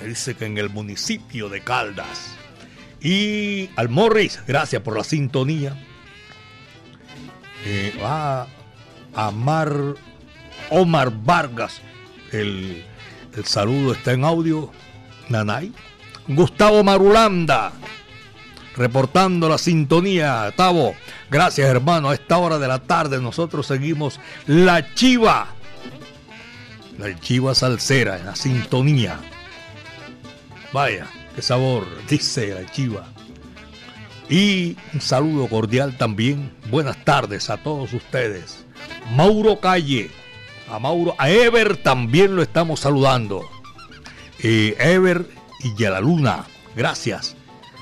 Me 0.00 0.08
dice 0.08 0.34
que 0.34 0.46
en 0.46 0.58
el 0.58 0.70
municipio 0.70 1.48
de 1.48 1.62
Caldas. 1.62 2.34
Y 3.00 3.70
al 3.76 3.88
Morris, 3.88 4.40
gracias 4.46 4.82
por 4.82 4.96
la 4.96 5.04
sintonía. 5.04 5.76
Eh, 7.64 7.98
a 8.02 8.46
Amar 9.14 9.94
Omar 10.70 11.12
Vargas, 11.24 11.80
el, 12.32 12.84
el 13.36 13.44
saludo 13.44 13.92
está 13.92 14.12
en 14.12 14.24
audio. 14.24 14.70
Nanay. 15.28 15.72
Gustavo 16.28 16.84
Marulanda, 16.84 17.72
reportando 18.76 19.48
la 19.48 19.58
sintonía. 19.58 20.52
Tavo, 20.56 20.94
gracias 21.30 21.68
hermano. 21.68 22.10
A 22.10 22.14
esta 22.14 22.38
hora 22.38 22.58
de 22.58 22.68
la 22.68 22.80
tarde 22.80 23.20
nosotros 23.20 23.66
seguimos 23.66 24.20
La 24.46 24.94
Chiva. 24.94 25.48
La 26.98 27.18
Chiva 27.18 27.54
Salsera 27.54 28.18
en 28.18 28.26
la 28.26 28.36
sintonía. 28.36 29.18
Vaya, 30.72 31.06
qué 31.34 31.42
sabor, 31.42 31.86
dice 32.08 32.54
La 32.54 32.70
Chiva. 32.70 33.06
Y 34.28 34.76
un 34.94 35.00
saludo 35.00 35.48
cordial 35.48 35.96
también. 35.96 36.52
Buenas 36.70 37.04
tardes 37.04 37.50
a 37.50 37.56
todos 37.56 37.92
ustedes. 37.92 38.64
Mauro 39.16 39.58
Calle. 39.58 40.10
A 40.70 40.78
Mauro, 40.78 41.16
a 41.18 41.28
Ever 41.30 41.76
también 41.78 42.36
lo 42.36 42.42
estamos 42.42 42.78
saludando. 42.78 43.42
Eh, 44.38 44.76
Ever 44.78 45.26
y 45.62 45.84
a 45.84 45.90
la 45.90 46.00
Luna, 46.00 46.46
gracias 46.76 47.36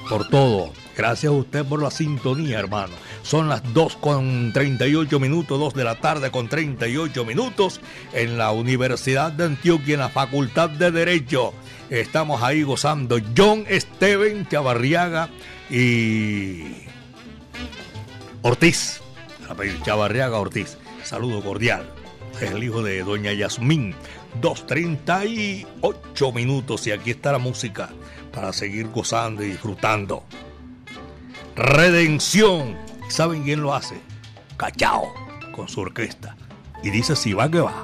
por 0.09 0.27
todo. 0.29 0.73
Gracias 0.97 1.31
a 1.31 1.37
usted 1.37 1.65
por 1.65 1.83
la 1.83 1.91
sintonía, 1.91 2.59
hermano. 2.59 2.95
Son 3.29 3.49
las 3.51 3.63
2 3.75 3.97
con 3.97 4.55
38 4.55 5.21
minutos, 5.21 5.61
2 5.61 5.75
de 5.75 5.85
la 5.85 5.97
tarde 5.97 6.31
con 6.31 6.49
38 6.49 7.27
minutos 7.27 7.79
en 8.15 8.39
la 8.39 8.53
Universidad 8.53 9.33
de 9.33 9.45
Antioquia, 9.45 9.93
en 9.93 10.01
la 10.01 10.09
Facultad 10.09 10.71
de 10.71 10.91
Derecho. 10.91 11.53
Estamos 11.91 12.43
ahí 12.43 12.63
gozando. 12.63 13.19
John 13.37 13.67
Steven 13.71 14.49
Chavarriaga 14.49 15.29
y 15.69 16.87
Ortiz. 18.41 19.03
Chavarriaga 19.85 20.39
Ortiz. 20.39 20.79
Saludo 21.05 21.43
cordial. 21.43 21.85
Es 22.41 22.51
el 22.53 22.65
hijo 22.65 22.83
de 22.83 23.03
doña 23.03 23.35
Yasmín. 23.35 23.95
2.38 24.41 26.33
minutos 26.35 26.87
y 26.87 26.93
aquí 26.93 27.11
está 27.11 27.33
la 27.33 27.39
música 27.39 27.91
para 28.33 28.55
seguir 28.55 28.89
gozando 28.89 29.43
y 29.45 29.49
disfrutando. 29.51 30.25
Redención. 31.57 32.88
¿Saben 33.09 33.43
quién 33.43 33.63
lo 33.63 33.75
hace? 33.75 34.01
Cachao, 34.57 35.13
con 35.53 35.69
su 35.69 35.81
orquesta. 35.81 36.37
Y 36.83 36.91
dice 36.91 37.17
si 37.17 37.33
va 37.33 37.51
que 37.51 37.61
va. 37.61 37.83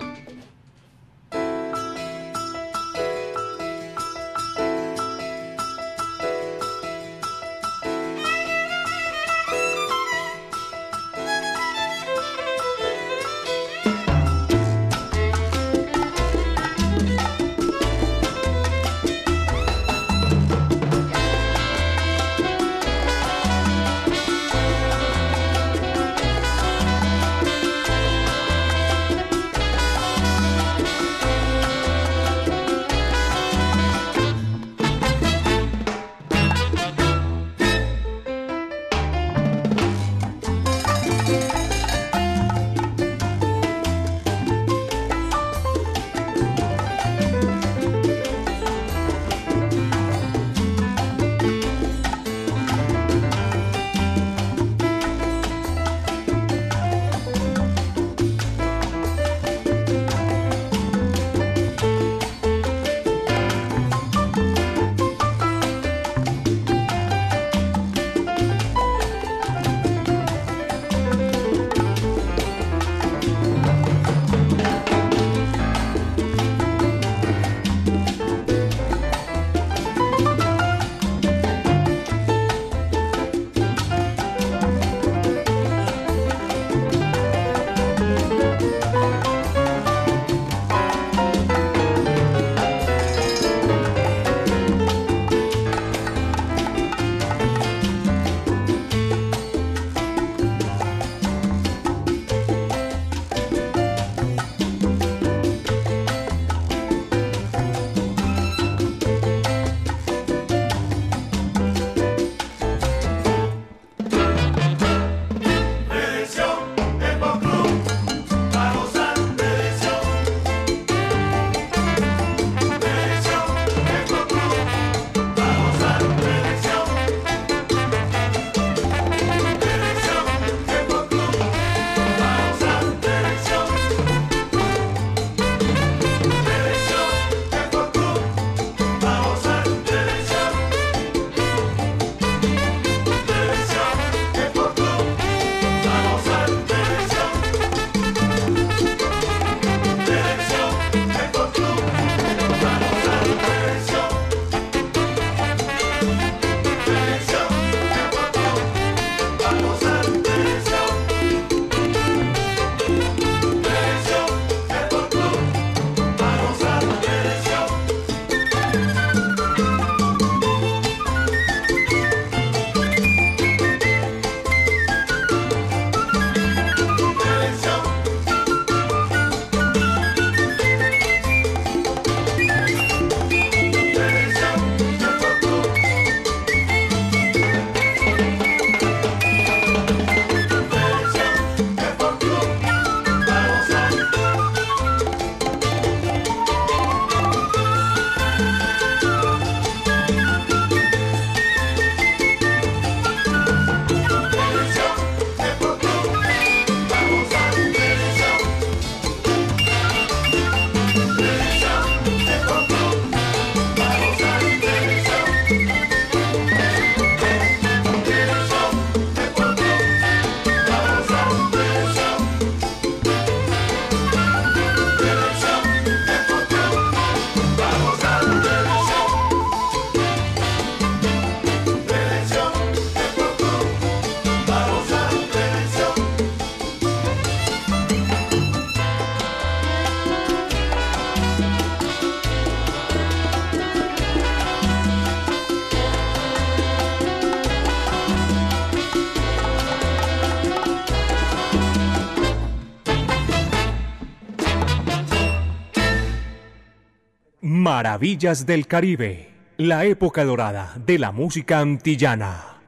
Maravillas 257.74 258.46
del 258.46 258.68
Caribe, 258.68 259.34
la 259.56 259.84
época 259.84 260.24
dorada 260.24 260.74
de 260.76 260.96
la 260.96 261.10
música 261.10 261.58
antillana. 261.58 262.60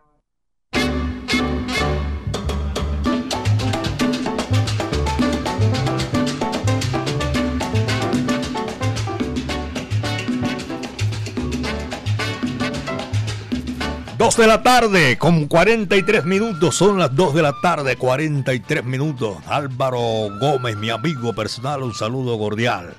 Dos 14.18 14.36
de 14.36 14.48
la 14.48 14.64
tarde 14.64 15.16
con 15.18 15.46
43 15.46 16.24
minutos. 16.24 16.74
Son 16.74 16.98
las 16.98 17.14
2 17.14 17.32
de 17.32 17.42
la 17.42 17.54
tarde, 17.62 17.94
43 17.94 18.84
minutos. 18.84 19.36
Álvaro 19.46 20.00
Gómez, 20.40 20.76
mi 20.76 20.90
amigo 20.90 21.32
personal, 21.32 21.84
un 21.84 21.94
saludo 21.94 22.36
cordial. 22.36 22.96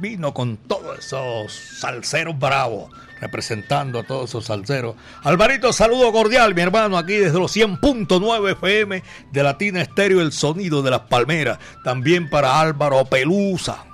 Vino 0.00 0.32
con 0.32 0.56
todos 0.56 0.98
esos 0.98 1.52
salseros 1.52 2.38
bravos, 2.38 2.90
representando 3.20 3.98
a 3.98 4.02
todos 4.02 4.30
esos 4.30 4.46
salseros. 4.46 4.96
Alvarito, 5.22 5.74
saludo 5.74 6.10
cordial, 6.10 6.54
mi 6.54 6.62
hermano, 6.62 6.96
aquí 6.96 7.16
desde 7.16 7.38
los 7.38 7.54
100.9 7.54 8.52
FM 8.52 9.02
de 9.30 9.42
Latina 9.42 9.82
Estéreo, 9.82 10.22
el 10.22 10.32
sonido 10.32 10.80
de 10.80 10.90
las 10.90 11.00
palmeras. 11.00 11.58
También 11.84 12.30
para 12.30 12.60
Álvaro 12.60 13.04
Pelusa, 13.04 13.84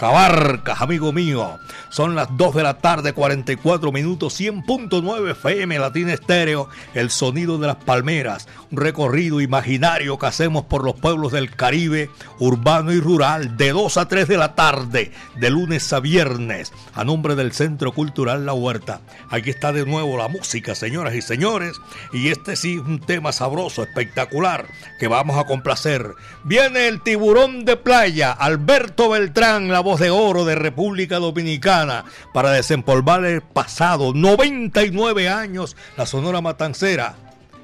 Cabarcas, 0.00 0.80
amigo 0.80 1.12
mío. 1.12 1.58
Son 1.90 2.14
las 2.14 2.34
2 2.34 2.54
de 2.54 2.62
la 2.62 2.78
tarde, 2.78 3.12
44 3.12 3.92
minutos, 3.92 4.40
100.9 4.40 5.32
FM 5.32 5.78
Latina 5.78 6.14
Estéreo, 6.14 6.70
el 6.94 7.10
sonido 7.10 7.58
de 7.58 7.66
las 7.66 7.76
palmeras, 7.76 8.48
un 8.70 8.78
recorrido 8.78 9.42
imaginario 9.42 10.18
que 10.18 10.24
hacemos 10.24 10.64
por 10.64 10.84
los 10.84 10.94
pueblos 10.94 11.32
del 11.32 11.54
Caribe, 11.54 12.08
urbano 12.38 12.94
y 12.94 13.00
rural, 13.00 13.58
de 13.58 13.72
2 13.72 13.98
a 13.98 14.08
3 14.08 14.26
de 14.26 14.38
la 14.38 14.54
tarde, 14.54 15.12
de 15.38 15.50
lunes 15.50 15.92
a 15.92 16.00
viernes, 16.00 16.72
a 16.94 17.04
nombre 17.04 17.34
del 17.34 17.52
Centro 17.52 17.92
Cultural 17.92 18.46
La 18.46 18.54
Huerta. 18.54 19.02
Aquí 19.28 19.50
está 19.50 19.70
de 19.70 19.84
nuevo 19.84 20.16
la 20.16 20.28
música, 20.28 20.74
señoras 20.74 21.14
y 21.14 21.20
señores, 21.20 21.78
y 22.14 22.28
este 22.28 22.56
sí 22.56 22.76
es 22.76 22.88
un 22.88 23.00
tema 23.00 23.32
sabroso, 23.32 23.82
espectacular, 23.82 24.66
que 24.98 25.08
vamos 25.08 25.36
a 25.36 25.44
complacer. 25.44 26.14
Viene 26.42 26.88
el 26.88 27.02
tiburón 27.02 27.66
de 27.66 27.76
playa, 27.76 28.32
Alberto 28.32 29.10
Beltrán, 29.10 29.68
la 29.68 29.80
voz 29.80 29.89
de 29.98 30.10
oro 30.10 30.44
de 30.44 30.54
República 30.54 31.18
Dominicana 31.18 32.04
para 32.32 32.52
desempolvar 32.52 33.24
el 33.24 33.40
pasado. 33.40 34.12
99 34.14 35.28
años, 35.28 35.76
la 35.96 36.06
Sonora 36.06 36.40
Matancera, 36.40 37.16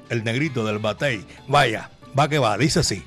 el 0.09 0.23
negrito 0.23 0.65
del 0.65 0.79
Batey. 0.79 1.25
Vaya, 1.47 1.89
va 2.17 2.27
que 2.27 2.39
va, 2.39 2.57
dice 2.57 2.79
así. 2.79 3.05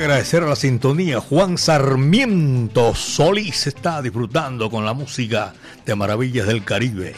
Agradecer 0.00 0.42
la 0.42 0.56
sintonía. 0.56 1.20
Juan 1.20 1.58
Sarmiento 1.58 2.94
Solís 2.94 3.66
está 3.66 4.00
disfrutando 4.00 4.70
con 4.70 4.84
la 4.84 4.94
música 4.94 5.52
de 5.84 5.94
Maravillas 5.94 6.46
del 6.46 6.64
Caribe. 6.64 7.14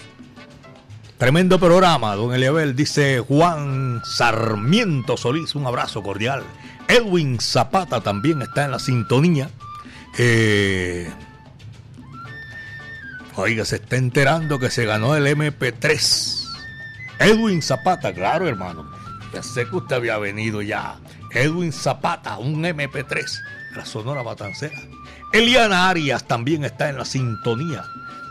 Tremendo 1.17 1.61
programa, 1.61 2.17
don 2.17 2.35
Eliabel, 2.35 2.75
dice 2.75 3.21
Juan 3.21 4.03
Sarmiento 4.05 5.17
Solís. 5.17 5.55
Un 5.55 5.67
abrazo 5.67 6.03
cordial. 6.03 6.43
Edwin 6.89 7.39
Zapata 7.41 8.01
también 8.01 8.43
está 8.43 8.65
en 8.65 8.73
la 8.73 8.81
sintonía. 8.81 9.49
Eh, 10.19 11.09
oiga, 13.37 13.65
se 13.65 13.77
está 13.77 13.97
enterando 13.97 14.59
que 14.59 14.71
se 14.71 14.85
ganó 14.85 15.15
el 15.15 15.27
MP3. 15.27 16.49
Edwin 17.21 17.63
Zapata, 17.63 18.13
claro, 18.13 18.49
hermano. 18.49 18.91
Ya 19.33 19.43
sé 19.45 19.69
que 19.69 19.77
usted 19.77 19.97
había 19.97 20.19
venido 20.19 20.61
ya. 20.63 20.97
Edwin 21.35 21.73
Zapata, 21.73 22.39
un 22.39 22.63
MP3 22.63 23.43
de 23.71 23.77
la 23.77 23.87
Sonora 23.87 24.23
Matancera. 24.23 24.81
Eliana 25.33 25.89
Arias 25.89 26.25
también 26.25 26.65
está 26.65 26.91
en 26.91 26.99
la 26.99 27.05
sintonía 27.05 27.85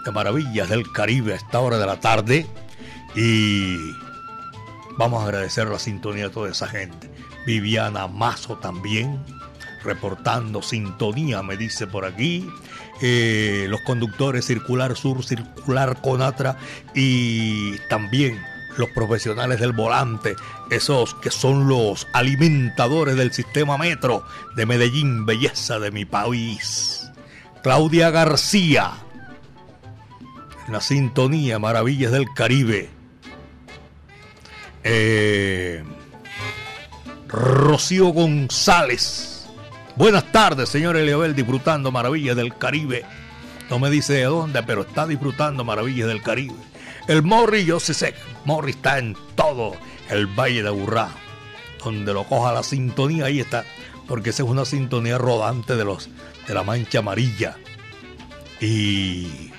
de 0.05 0.11
Maravillas 0.11 0.69
del 0.69 0.91
Caribe 0.91 1.33
a 1.33 1.37
esta 1.37 1.59
hora 1.59 1.77
de 1.77 1.85
la 1.85 1.99
tarde. 1.99 2.45
Y 3.15 3.75
vamos 4.97 5.21
a 5.21 5.25
agradecer 5.25 5.67
la 5.67 5.79
sintonía 5.79 6.25
de 6.25 6.29
toda 6.29 6.49
esa 6.49 6.67
gente. 6.67 7.09
Viviana 7.45 8.07
Mazo 8.07 8.57
también, 8.57 9.19
reportando 9.83 10.61
sintonía, 10.61 11.41
me 11.41 11.57
dice 11.57 11.87
por 11.87 12.05
aquí. 12.05 12.47
Eh, 13.01 13.65
los 13.67 13.81
conductores 13.81 14.45
Circular 14.45 14.95
Sur, 14.95 15.23
Circular 15.23 15.99
Conatra 16.01 16.57
y 16.93 17.77
también 17.89 18.39
los 18.77 18.89
profesionales 18.89 19.59
del 19.59 19.73
volante, 19.73 20.35
esos 20.69 21.15
que 21.15 21.31
son 21.31 21.67
los 21.67 22.07
alimentadores 22.13 23.15
del 23.15 23.33
sistema 23.33 23.77
metro 23.77 24.23
de 24.55 24.65
Medellín, 24.65 25.25
belleza 25.25 25.79
de 25.79 25.91
mi 25.91 26.05
país. 26.05 27.09
Claudia 27.63 28.09
García, 28.09 28.91
en 30.67 30.73
la 30.73 30.81
sintonía 30.81 31.59
Maravillas 31.59 32.11
del 32.11 32.25
Caribe. 32.33 32.89
Eh, 34.83 35.83
Rocío 37.27 38.07
González. 38.07 39.47
Buenas 39.95 40.31
tardes, 40.31 40.69
señor 40.69 40.97
Eliabel, 40.97 41.35
disfrutando 41.35 41.91
Maravillas 41.91 42.35
del 42.35 42.57
Caribe. 42.57 43.05
No 43.69 43.79
me 43.79 43.89
dice 43.89 44.13
de 44.13 44.23
dónde, 44.23 44.63
pero 44.63 44.81
está 44.81 45.05
disfrutando 45.05 45.63
Maravillas 45.63 46.07
del 46.07 46.21
Caribe. 46.21 46.70
El 47.07 47.23
Morri, 47.23 47.65
yo 47.65 47.79
sé, 47.79 48.13
Morri 48.45 48.71
está 48.71 48.99
en 48.99 49.15
todo 49.35 49.75
el 50.09 50.27
Valle 50.27 50.63
de 50.63 50.69
Aburrá. 50.69 51.09
Donde 51.83 52.13
lo 52.13 52.25
coja 52.25 52.53
la 52.53 52.63
sintonía, 52.63 53.25
ahí 53.25 53.39
está. 53.39 53.65
Porque 54.07 54.29
esa 54.29 54.43
es 54.43 54.49
una 54.49 54.65
sintonía 54.65 55.17
rodante 55.17 55.75
de 55.75 55.85
los 55.85 56.09
de 56.47 56.53
la 56.53 56.63
mancha 56.63 56.99
amarilla. 56.99 57.57
Y 58.59 59.51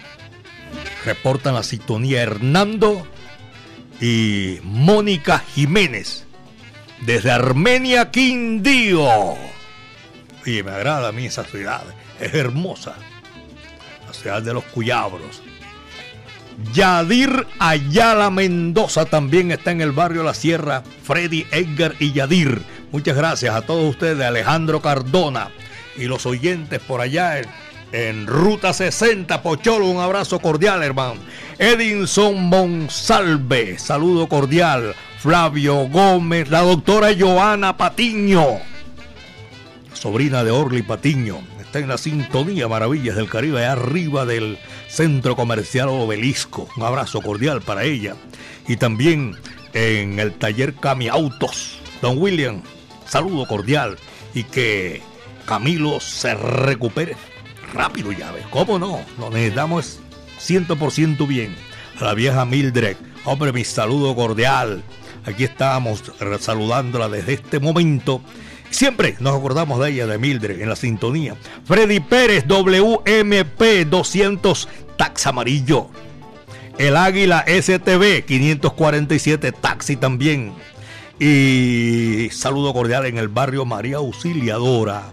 reportan 1.04 1.54
la 1.54 1.62
sintonía 1.62 2.22
Hernando 2.22 3.06
y 4.00 4.58
Mónica 4.62 5.38
Jiménez 5.38 6.26
desde 7.00 7.30
Armenia 7.30 8.10
Quindío. 8.10 9.34
Y 10.44 10.62
me 10.62 10.70
agrada 10.72 11.08
a 11.08 11.12
mí 11.12 11.26
esa 11.26 11.44
ciudad, 11.44 11.82
es 12.20 12.34
hermosa. 12.34 12.96
La 14.06 14.12
ciudad 14.12 14.42
de 14.42 14.54
los 14.54 14.64
Cuyabros. 14.64 15.42
Yadir 16.72 17.46
Ayala 17.58 18.30
Mendoza 18.30 19.04
también 19.04 19.50
está 19.50 19.70
en 19.70 19.80
el 19.80 19.92
barrio 19.92 20.22
La 20.22 20.34
Sierra. 20.34 20.82
Freddy, 21.02 21.46
Edgar 21.50 21.94
y 21.98 22.12
Yadir. 22.12 22.62
Muchas 22.92 23.16
gracias 23.16 23.54
a 23.54 23.62
todos 23.62 23.90
ustedes, 23.90 24.24
Alejandro 24.24 24.80
Cardona 24.80 25.50
y 25.96 26.04
los 26.04 26.26
oyentes 26.26 26.80
por 26.80 27.00
allá 27.00 27.40
en, 27.92 28.26
Ruta 28.26 28.72
60, 28.72 29.42
Pocholo. 29.42 29.86
Un 29.86 30.00
abrazo 30.00 30.40
cordial, 30.40 30.82
hermano. 30.82 31.16
Edinson 31.58 32.48
Monsalve, 32.48 33.78
saludo 33.78 34.28
cordial. 34.28 34.94
Flavio 35.18 35.88
Gómez, 35.88 36.50
la 36.50 36.62
doctora 36.62 37.10
Joana 37.16 37.76
Patiño, 37.76 38.58
sobrina 39.92 40.42
de 40.42 40.50
Orly 40.50 40.82
Patiño, 40.82 41.38
está 41.72 41.78
en 41.78 41.88
la 41.88 41.96
sintonía 41.96 42.68
Maravillas 42.68 43.16
del 43.16 43.30
Caribe, 43.30 43.64
arriba 43.64 44.26
del 44.26 44.58
Centro 44.88 45.36
Comercial 45.36 45.88
Obelisco. 45.88 46.68
Un 46.76 46.82
abrazo 46.82 47.22
cordial 47.22 47.62
para 47.62 47.84
ella. 47.84 48.14
Y 48.68 48.76
también 48.76 49.36
en 49.72 50.18
el 50.18 50.34
taller 50.34 50.74
Cami 50.74 51.08
Autos, 51.08 51.78
Don 52.02 52.18
William, 52.18 52.60
saludo 53.08 53.46
cordial. 53.46 53.96
Y 54.34 54.44
que 54.44 55.00
Camilo 55.46 55.98
se 55.98 56.34
recupere 56.34 57.16
rápido, 57.72 58.12
ya 58.12 58.30
ves. 58.32 58.44
¿Cómo 58.50 58.78
no? 58.78 59.00
Lo 59.18 59.30
necesitamos 59.30 59.98
100% 60.46 61.26
bien. 61.26 61.56
A 61.98 62.04
la 62.04 62.12
vieja 62.12 62.44
Mildred, 62.44 62.98
hombre, 63.24 63.50
mi 63.50 63.64
saludo 63.64 64.14
cordial. 64.14 64.82
Aquí 65.24 65.44
estamos 65.44 66.02
saludándola 66.38 67.08
desde 67.08 67.32
este 67.32 67.60
momento. 67.60 68.20
Siempre 68.72 69.16
nos 69.20 69.36
acordamos 69.36 69.78
de 69.80 69.90
ella, 69.90 70.06
de 70.06 70.18
Mildred, 70.18 70.60
en 70.60 70.68
la 70.68 70.76
sintonía. 70.76 71.36
Freddy 71.64 72.00
Pérez, 72.00 72.46
WMP 72.48 73.86
200, 73.86 74.68
tax 74.96 75.26
amarillo. 75.26 75.88
El 76.78 76.96
Águila 76.96 77.44
STV 77.46 78.24
547, 78.24 79.52
taxi 79.52 79.96
también. 79.96 80.54
Y 81.20 82.30
saludo 82.32 82.72
cordial 82.72 83.04
en 83.06 83.18
el 83.18 83.28
barrio 83.28 83.66
María 83.66 83.98
Auxiliadora. 83.98 85.12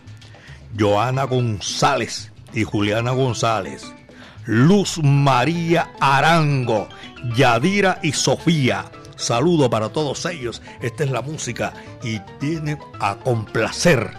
Joana 0.78 1.26
González 1.26 2.32
y 2.54 2.64
Juliana 2.64 3.12
González. 3.12 3.94
Luz 4.46 5.00
María 5.04 5.92
Arango, 6.00 6.88
Yadira 7.36 8.00
y 8.02 8.14
Sofía. 8.14 8.86
Saludo 9.20 9.70
para 9.70 9.90
todos 9.90 10.26
ellos. 10.26 10.62
Esta 10.82 11.04
es 11.04 11.12
la 11.12 11.22
música 11.22 11.74
y 12.02 12.20
tiene 12.40 12.80
a 13.02 13.18
complacer 13.18 14.12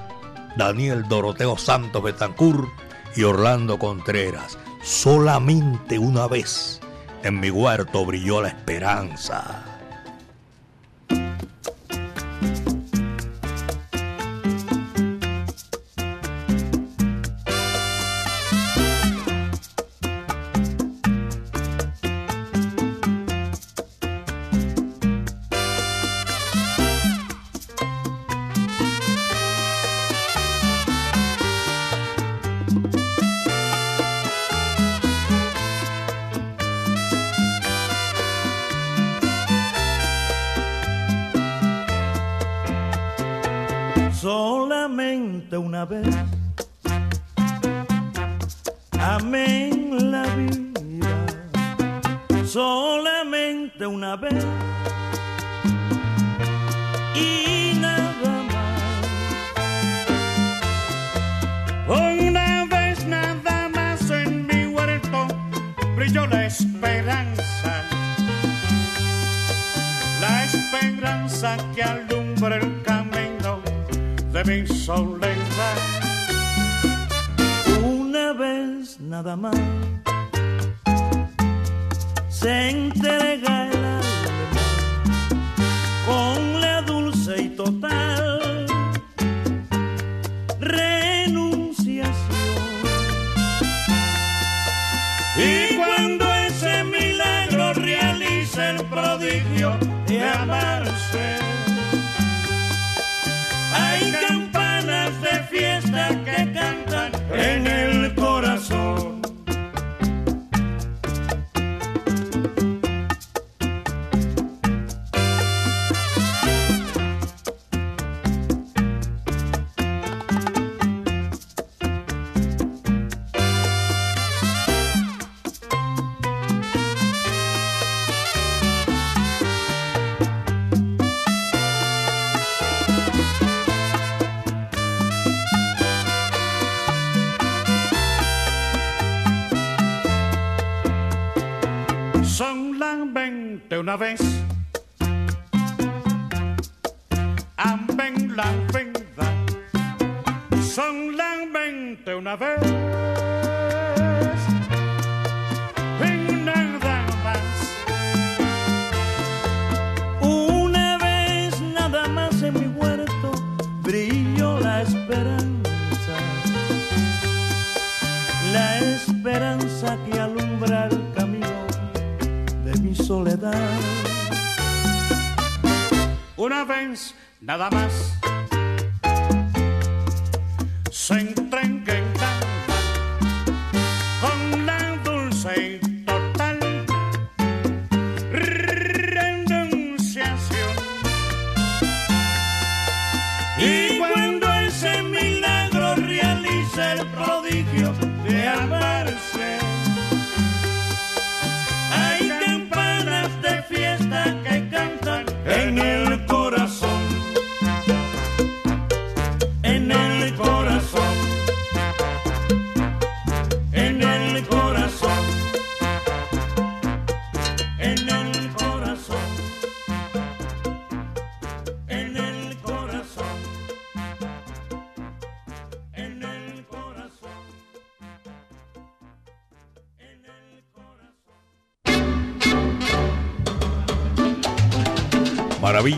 Daniel 0.56 1.08
Doroteo 1.08 1.56
Santos 1.56 2.02
Betancur 2.02 2.68
y 3.16 3.22
Orlando 3.22 3.78
Contreras. 3.78 4.58
Solamente 4.82 5.98
una 5.98 6.26
vez 6.26 6.80
en 7.22 7.40
mi 7.40 7.50
huerto 7.50 8.04
brilló 8.04 8.42
la 8.42 8.48
esperanza. 8.48 9.69
Una 45.80 45.86
vez. 45.86 46.29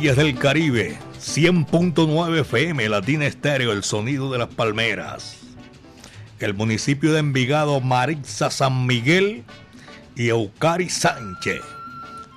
Maravillas 0.03 0.25
del 0.25 0.37
Caribe, 0.37 0.99
100.9 1.21 2.41
FM, 2.41 2.89
Latina 2.89 3.25
Estéreo, 3.25 3.71
el 3.71 3.85
sonido 3.85 4.33
de 4.33 4.39
las 4.39 4.49
palmeras. 4.49 5.37
El 6.41 6.55
municipio 6.55 7.13
de 7.13 7.21
Envigado, 7.21 7.81
Marixa 7.81 8.51
San 8.51 8.85
Miguel 8.85 9.45
y 10.17 10.27
Eucari 10.27 10.89
Sánchez. 10.89 11.63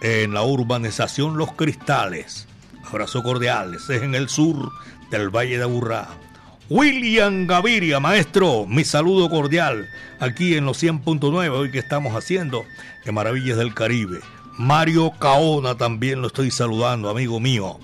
En 0.04 0.36
la 0.36 0.44
urbanización 0.44 1.38
Los 1.38 1.54
Cristales. 1.54 2.48
Abrazo 2.88 3.24
cordial, 3.24 3.74
es 3.74 3.90
en 3.90 4.14
el 4.14 4.30
sur 4.30 4.72
del 5.10 5.36
Valle 5.36 5.58
de 5.58 5.64
Aburrá. 5.64 6.08
William 6.70 7.48
Gaviria, 7.48 8.00
maestro, 8.00 8.68
mi 8.68 8.84
saludo 8.84 9.28
cordial 9.28 9.90
aquí 10.20 10.56
en 10.56 10.66
los 10.66 10.84
100.9, 10.84 11.50
hoy 11.50 11.72
que 11.72 11.80
estamos 11.80 12.14
haciendo 12.14 12.64
de 13.04 13.12
Maravillas 13.12 13.58
del 13.58 13.74
Caribe. 13.74 14.20
Mario 14.58 15.12
Caona 15.20 15.76
también 15.76 16.22
lo 16.22 16.28
estoy 16.28 16.52
saludando, 16.52 17.10
amigo 17.10 17.40
mío. 17.40 17.80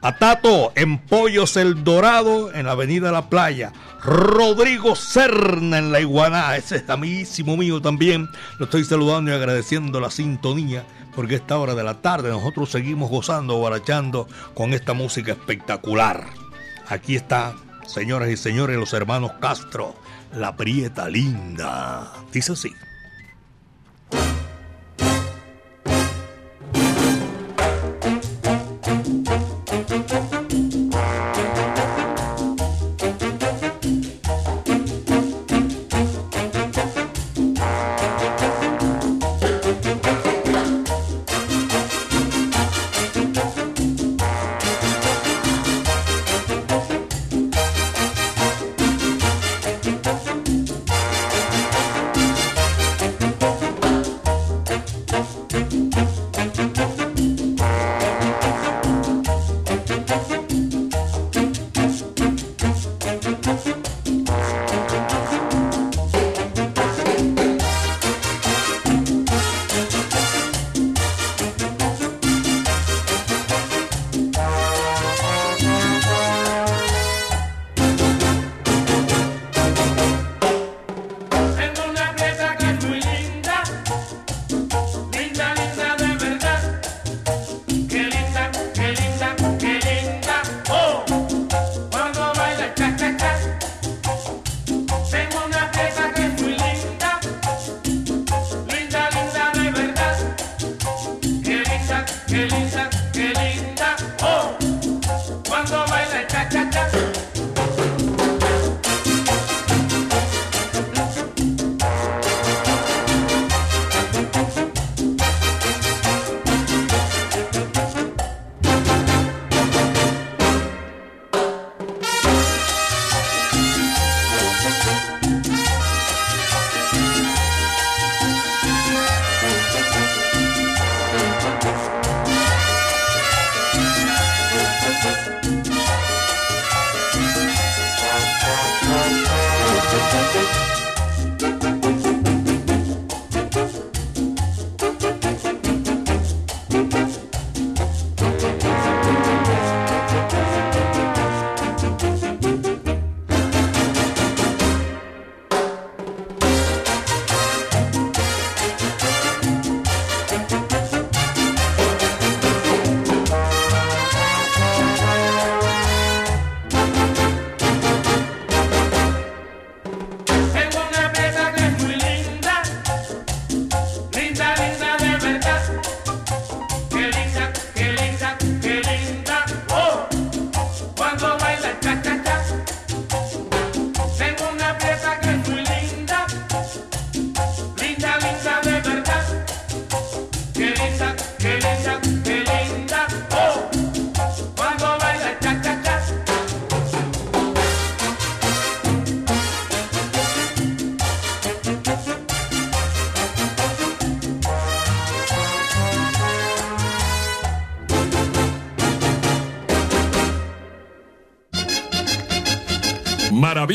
A 0.00 0.18
Tato 0.18 0.72
en 0.74 0.98
Pollos 0.98 1.56
El 1.56 1.82
Dorado 1.82 2.52
en 2.52 2.66
la 2.66 2.72
Avenida 2.72 3.10
La 3.10 3.30
Playa. 3.30 3.72
Rodrigo 4.02 4.96
Serna 4.96 5.78
en 5.78 5.92
la 5.92 6.00
Iguaná, 6.00 6.56
ese 6.56 6.76
es 6.76 6.90
amiguísimo 6.90 7.56
mío 7.56 7.80
también. 7.80 8.28
Lo 8.58 8.66
estoy 8.66 8.84
saludando 8.84 9.30
y 9.30 9.34
agradeciendo 9.34 10.00
la 10.00 10.10
sintonía 10.10 10.84
porque 11.14 11.34
a 11.34 11.38
esta 11.38 11.58
hora 11.58 11.74
de 11.74 11.84
la 11.84 12.02
tarde 12.02 12.30
nosotros 12.30 12.70
seguimos 12.70 13.10
gozando, 13.10 13.60
barachando 13.60 14.28
con 14.54 14.74
esta 14.74 14.92
música 14.92 15.32
espectacular. 15.32 16.26
Aquí 16.88 17.16
está, 17.16 17.54
señoras 17.86 18.28
y 18.30 18.36
señores, 18.36 18.76
los 18.76 18.92
hermanos 18.92 19.32
Castro, 19.40 19.94
la 20.34 20.56
prieta 20.56 21.08
linda. 21.08 22.12
Dice 22.32 22.52
así. 22.52 22.72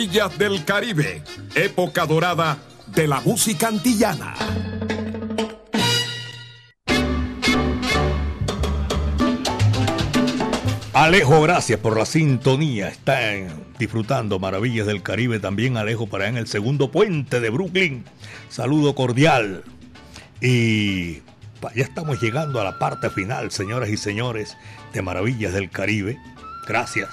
Maravillas 0.09 0.39
del 0.39 0.65
Caribe, 0.65 1.21
época 1.53 2.07
dorada 2.07 2.57
de 2.87 3.07
la 3.07 3.19
música 3.19 3.67
antillana. 3.67 4.33
Alejo, 10.93 11.43
gracias 11.43 11.79
por 11.79 11.95
la 11.95 12.07
sintonía. 12.07 12.87
Están 12.87 13.49
disfrutando 13.77 14.39
Maravillas 14.39 14.87
del 14.87 15.03
Caribe 15.03 15.39
también. 15.39 15.77
Alejo 15.77 16.07
para 16.07 16.27
en 16.27 16.37
el 16.37 16.47
segundo 16.47 16.89
puente 16.89 17.39
de 17.39 17.51
Brooklyn. 17.51 18.03
Saludo 18.49 18.95
cordial. 18.95 19.63
Y 20.41 21.17
ya 21.75 21.83
estamos 21.83 22.19
llegando 22.19 22.59
a 22.59 22.63
la 22.63 22.79
parte 22.79 23.11
final, 23.11 23.51
señoras 23.51 23.89
y 23.89 23.97
señores, 23.97 24.57
de 24.91 25.03
Maravillas 25.03 25.53
del 25.53 25.69
Caribe. 25.69 26.17
Gracias 26.67 27.09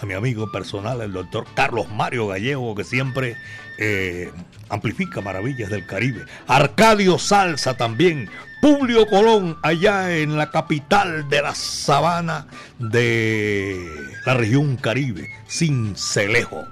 a 0.00 0.06
mi 0.06 0.14
amigo 0.14 0.50
personal, 0.50 1.00
el 1.02 1.12
doctor 1.12 1.46
Carlos 1.54 1.88
Mario 1.90 2.28
Gallego, 2.28 2.74
que 2.74 2.84
siempre 2.84 3.36
eh, 3.78 4.30
amplifica 4.68 5.20
Maravillas 5.20 5.70
del 5.70 5.86
Caribe. 5.86 6.24
Arcadio 6.46 7.18
Salsa 7.18 7.76
también. 7.76 8.30
Publio 8.62 9.06
Colón, 9.06 9.58
allá 9.62 10.16
en 10.16 10.36
la 10.36 10.50
capital 10.50 11.28
de 11.28 11.42
la 11.42 11.54
sabana 11.54 12.46
de 12.78 13.86
la 14.26 14.34
región 14.34 14.76
Caribe, 14.76 15.30
Cincelejo. 15.48 16.64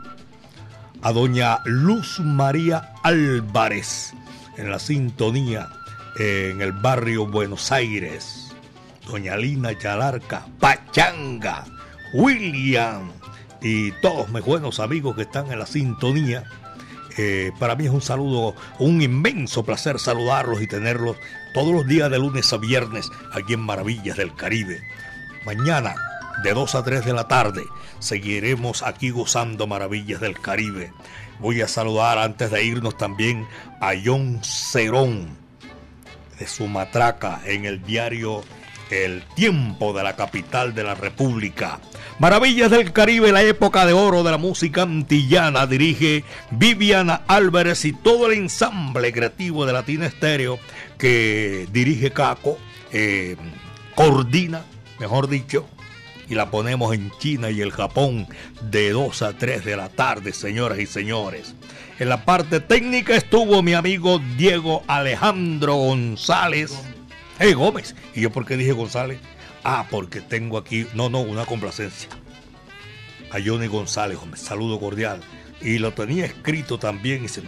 A 1.03 1.12
doña 1.12 1.61
Luz 1.64 2.20
María 2.20 2.93
Álvarez, 3.03 4.12
en 4.57 4.70
la 4.70 4.79
sintonía 4.79 5.68
eh, 6.18 6.51
en 6.53 6.61
el 6.61 6.72
barrio 6.72 7.26
Buenos 7.26 7.72
Aires. 7.72 8.55
Doña 9.07 9.37
Lina 9.37 9.72
Yalarca, 9.72 10.47
Pachanga, 10.61 11.64
William 12.12 13.18
y 13.61 13.93
todos 14.01 14.29
mis 14.29 14.45
buenos 14.45 14.81
amigos 14.81 15.17
que 15.17 15.23
están 15.23 15.51
en 15.51 15.59
la 15.59 15.67
sintonía. 15.67 16.45
Eh, 17.17 17.51
para 17.59 17.75
mí 17.75 17.87
es 17.87 17.91
un 17.91 18.01
saludo, 18.01 18.55
un 18.79 19.03
inmenso 19.03 19.65
placer 19.65 19.99
saludarlos 19.99 20.63
y 20.63 20.69
tenerlos 20.69 21.17
todos 21.53 21.73
los 21.73 21.87
días 21.87 22.11
de 22.11 22.19
lunes 22.19 22.53
a 22.53 22.59
viernes 22.59 23.11
aquí 23.33 23.55
en 23.55 23.61
Maravillas 23.61 24.17
del 24.17 24.35
Caribe. 24.35 24.81
Mañana, 25.45 25.95
de 26.45 26.55
2 26.55 26.75
a 26.77 26.85
3 26.85 27.05
de 27.05 27.13
la 27.13 27.27
tarde, 27.27 27.65
seguiremos 27.99 28.83
aquí 28.83 29.11
gozando 29.11 29.67
Maravillas 29.67 30.21
del 30.21 30.39
Caribe. 30.41 30.93
Voy 31.41 31.61
a 31.61 31.69
saludar 31.69 32.19
antes 32.19 32.51
de 32.51 32.65
irnos 32.65 32.97
también 32.97 33.47
a 33.81 33.93
John 34.05 34.41
Cerón 34.43 35.37
de 36.39 36.47
su 36.47 36.69
matraca 36.69 37.41
en 37.45 37.65
el 37.65 37.83
diario 37.83 38.43
El 38.91 39.22
Tiempo 39.34 39.93
de 39.93 40.03
la 40.03 40.16
capital 40.16 40.74
de 40.74 40.84
la 40.84 40.95
República. 40.95 41.80
Maravillas 42.18 42.70
del 42.70 42.93
Caribe, 42.93 43.32
la 43.32 43.43
época 43.43 43.86
de 43.86 43.93
oro 43.93 44.22
de 44.22 44.30
la 44.30 44.39
música 44.39 44.82
antillana, 44.82 45.66
dirige 45.66 46.24
Viviana 46.51 47.22
Álvarez 47.26 47.84
y 47.84 47.93
todo 47.93 48.26
el 48.26 48.39
ensamble 48.39 49.12
creativo 49.12 49.66
de 49.66 49.72
Latina 49.72 50.07
Estéreo 50.07 50.59
que 50.99 51.68
dirige 51.72 52.11
Caco, 52.11 52.59
eh, 52.93 53.36
coordina, 53.95 54.64
mejor 54.99 55.28
dicho, 55.28 55.68
y 56.28 56.34
la 56.34 56.51
ponemos 56.51 56.95
en 56.95 57.11
China 57.18 57.51
y 57.51 57.61
el 57.61 57.72
Japón 57.72 58.26
de 58.62 58.91
2 58.91 59.22
a 59.22 59.32
3 59.32 59.64
de 59.64 59.76
la 59.76 59.89
tarde, 59.89 60.32
señoras 60.32 60.78
y 60.78 60.86
señores. 60.86 61.55
En 61.99 62.09
la 62.09 62.24
parte 62.24 62.61
técnica 62.61 63.16
estuvo 63.16 63.62
mi 63.62 63.74
amigo 63.74 64.20
Diego 64.36 64.84
Alejandro 64.86 65.74
González. 65.74 66.72
Hey, 67.41 67.53
Gómez. 67.53 67.95
¿Y 68.16 68.22
yo 68.22 68.32
por 68.32 68.45
qué 68.45 68.57
dije 68.57 68.72
González? 68.72 69.20
Ah, 69.62 69.86
porque 69.89 70.20
tengo 70.20 70.59
aquí, 70.59 70.89
no, 70.95 71.09
no, 71.09 71.20
una 71.20 71.47
complacencia. 71.47 72.09
A 73.30 73.39
Johnny 73.45 73.68
González, 73.68 74.18
hombre, 74.20 74.41
saludo 74.41 74.80
cordial. 74.80 75.20
Y 75.61 75.78
lo 75.78 75.93
tenía 75.93 76.24
escrito 76.24 76.80
también. 76.80 77.22
Dice, 77.22 77.43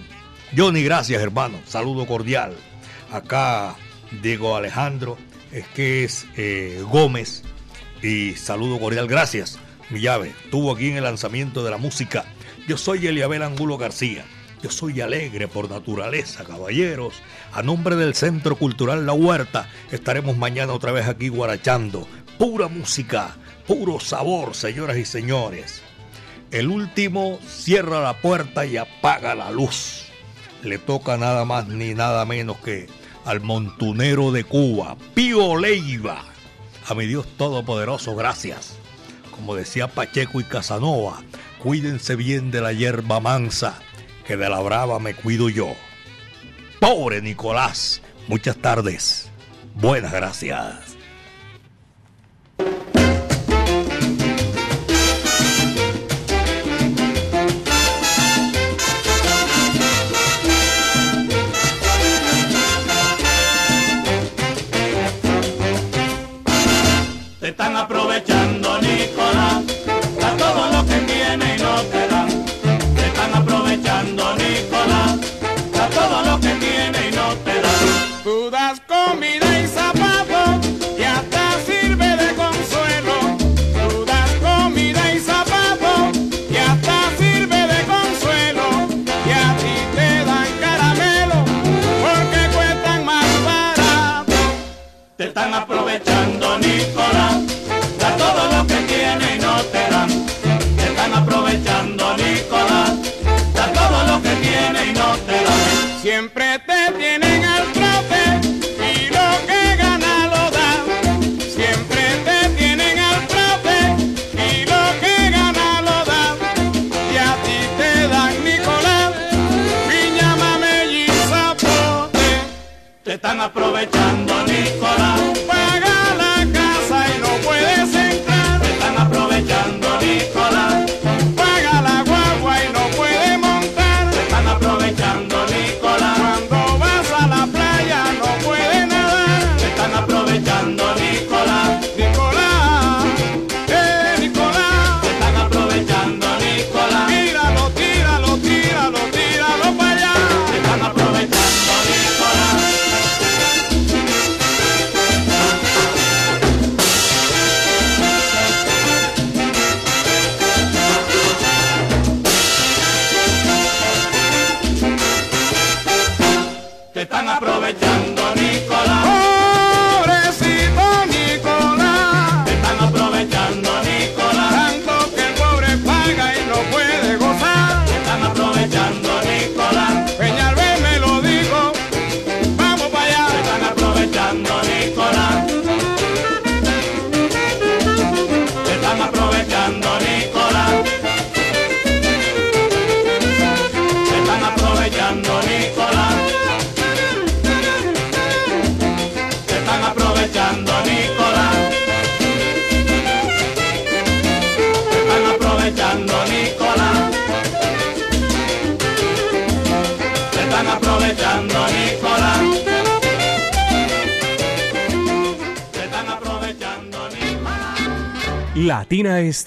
Johnny, 0.57 0.84
gracias, 0.84 1.20
hermano. 1.20 1.59
Saludo 1.66 2.07
cordial. 2.07 2.55
Acá 3.11 3.74
Diego 4.22 4.55
Alejandro, 4.55 5.18
es 5.51 5.66
que 5.68 6.05
es 6.05 6.24
eh, 6.36 6.84
Gómez. 6.88 7.43
Y 8.01 8.36
saludo 8.36 8.78
cordial, 8.78 9.09
gracias. 9.09 9.59
Mi 9.91 10.01
llave, 10.01 10.32
estuvo 10.45 10.72
aquí 10.72 10.91
en 10.91 10.99
el 10.99 11.05
lanzamiento 11.05 11.64
de 11.64 11.70
la 11.72 11.78
música. 11.78 12.24
Yo 12.68 12.76
soy 12.76 13.09
Eliabel 13.09 13.43
Angulo 13.43 13.76
García. 13.76 14.24
Yo 14.63 14.71
soy 14.71 15.01
alegre 15.01 15.49
por 15.49 15.71
naturaleza, 15.71 16.45
caballeros. 16.45 17.15
A 17.53 17.63
nombre 17.63 17.97
del 17.97 18.15
Centro 18.15 18.57
Cultural 18.57 19.07
La 19.07 19.15
Huerta, 19.15 19.69
estaremos 19.91 20.37
mañana 20.37 20.75
otra 20.75 20.93
vez 20.93 21.07
aquí 21.09 21.29
guarachando. 21.29 22.07
Pura 22.39 22.69
música, 22.69 23.37
puro 23.67 24.01
sabor, 24.01 24.55
señoras 24.55 24.99
y 24.99 25.07
señores. 25.07 25.83
El 26.51 26.69
último 26.69 27.39
cierra 27.47 28.01
la 28.01 28.21
puerta 28.21 28.67
y 28.67 28.77
apaga 28.77 29.35
la 29.35 29.51
luz. 29.51 30.07
Le 30.63 30.79
toca 30.79 31.17
nada 31.17 31.47
más 31.47 31.69
ni 31.69 31.95
nada 31.95 32.27
menos 32.27 32.59
que 32.59 32.87
al 33.25 33.41
montunero 33.41 34.31
de 34.33 34.45
Cuba, 34.45 34.97
Pío 35.15 35.57
Leiva. 35.57 36.25
A 36.87 36.95
mi 36.95 37.07
Dios 37.07 37.27
Todopoderoso, 37.39 38.15
gracias. 38.15 38.77
Como 39.31 39.55
decía 39.55 39.89
Pacheco 39.89 40.41
y 40.41 40.45
Casanova, 40.45 41.23
cuídense 41.63 42.15
bien 42.17 42.51
de 42.51 42.61
la 42.61 42.73
hierba 42.73 43.21
mansa, 43.21 43.81
que 44.31 44.37
de 44.37 44.49
la 44.49 44.61
brava 44.61 45.01
me 45.01 45.12
cuido 45.12 45.49
yo. 45.49 45.74
Pobre 46.78 47.20
Nicolás, 47.20 48.01
muchas 48.28 48.57
tardes. 48.57 49.28
Buenas 49.74 50.12
gracias. 50.12 50.89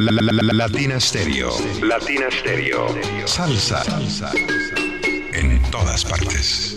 La, 0.00 0.10
la, 0.10 0.22
la, 0.22 0.32
la- 0.42 0.52
Latina 0.52 0.98
Stereo. 0.98 1.50
Latina 1.80 2.26
Stereo. 2.28 2.88
Salsa. 3.26 3.84
Salsa. 3.84 4.32
En 5.32 5.62
todas 5.70 6.04
partes. 6.04 6.73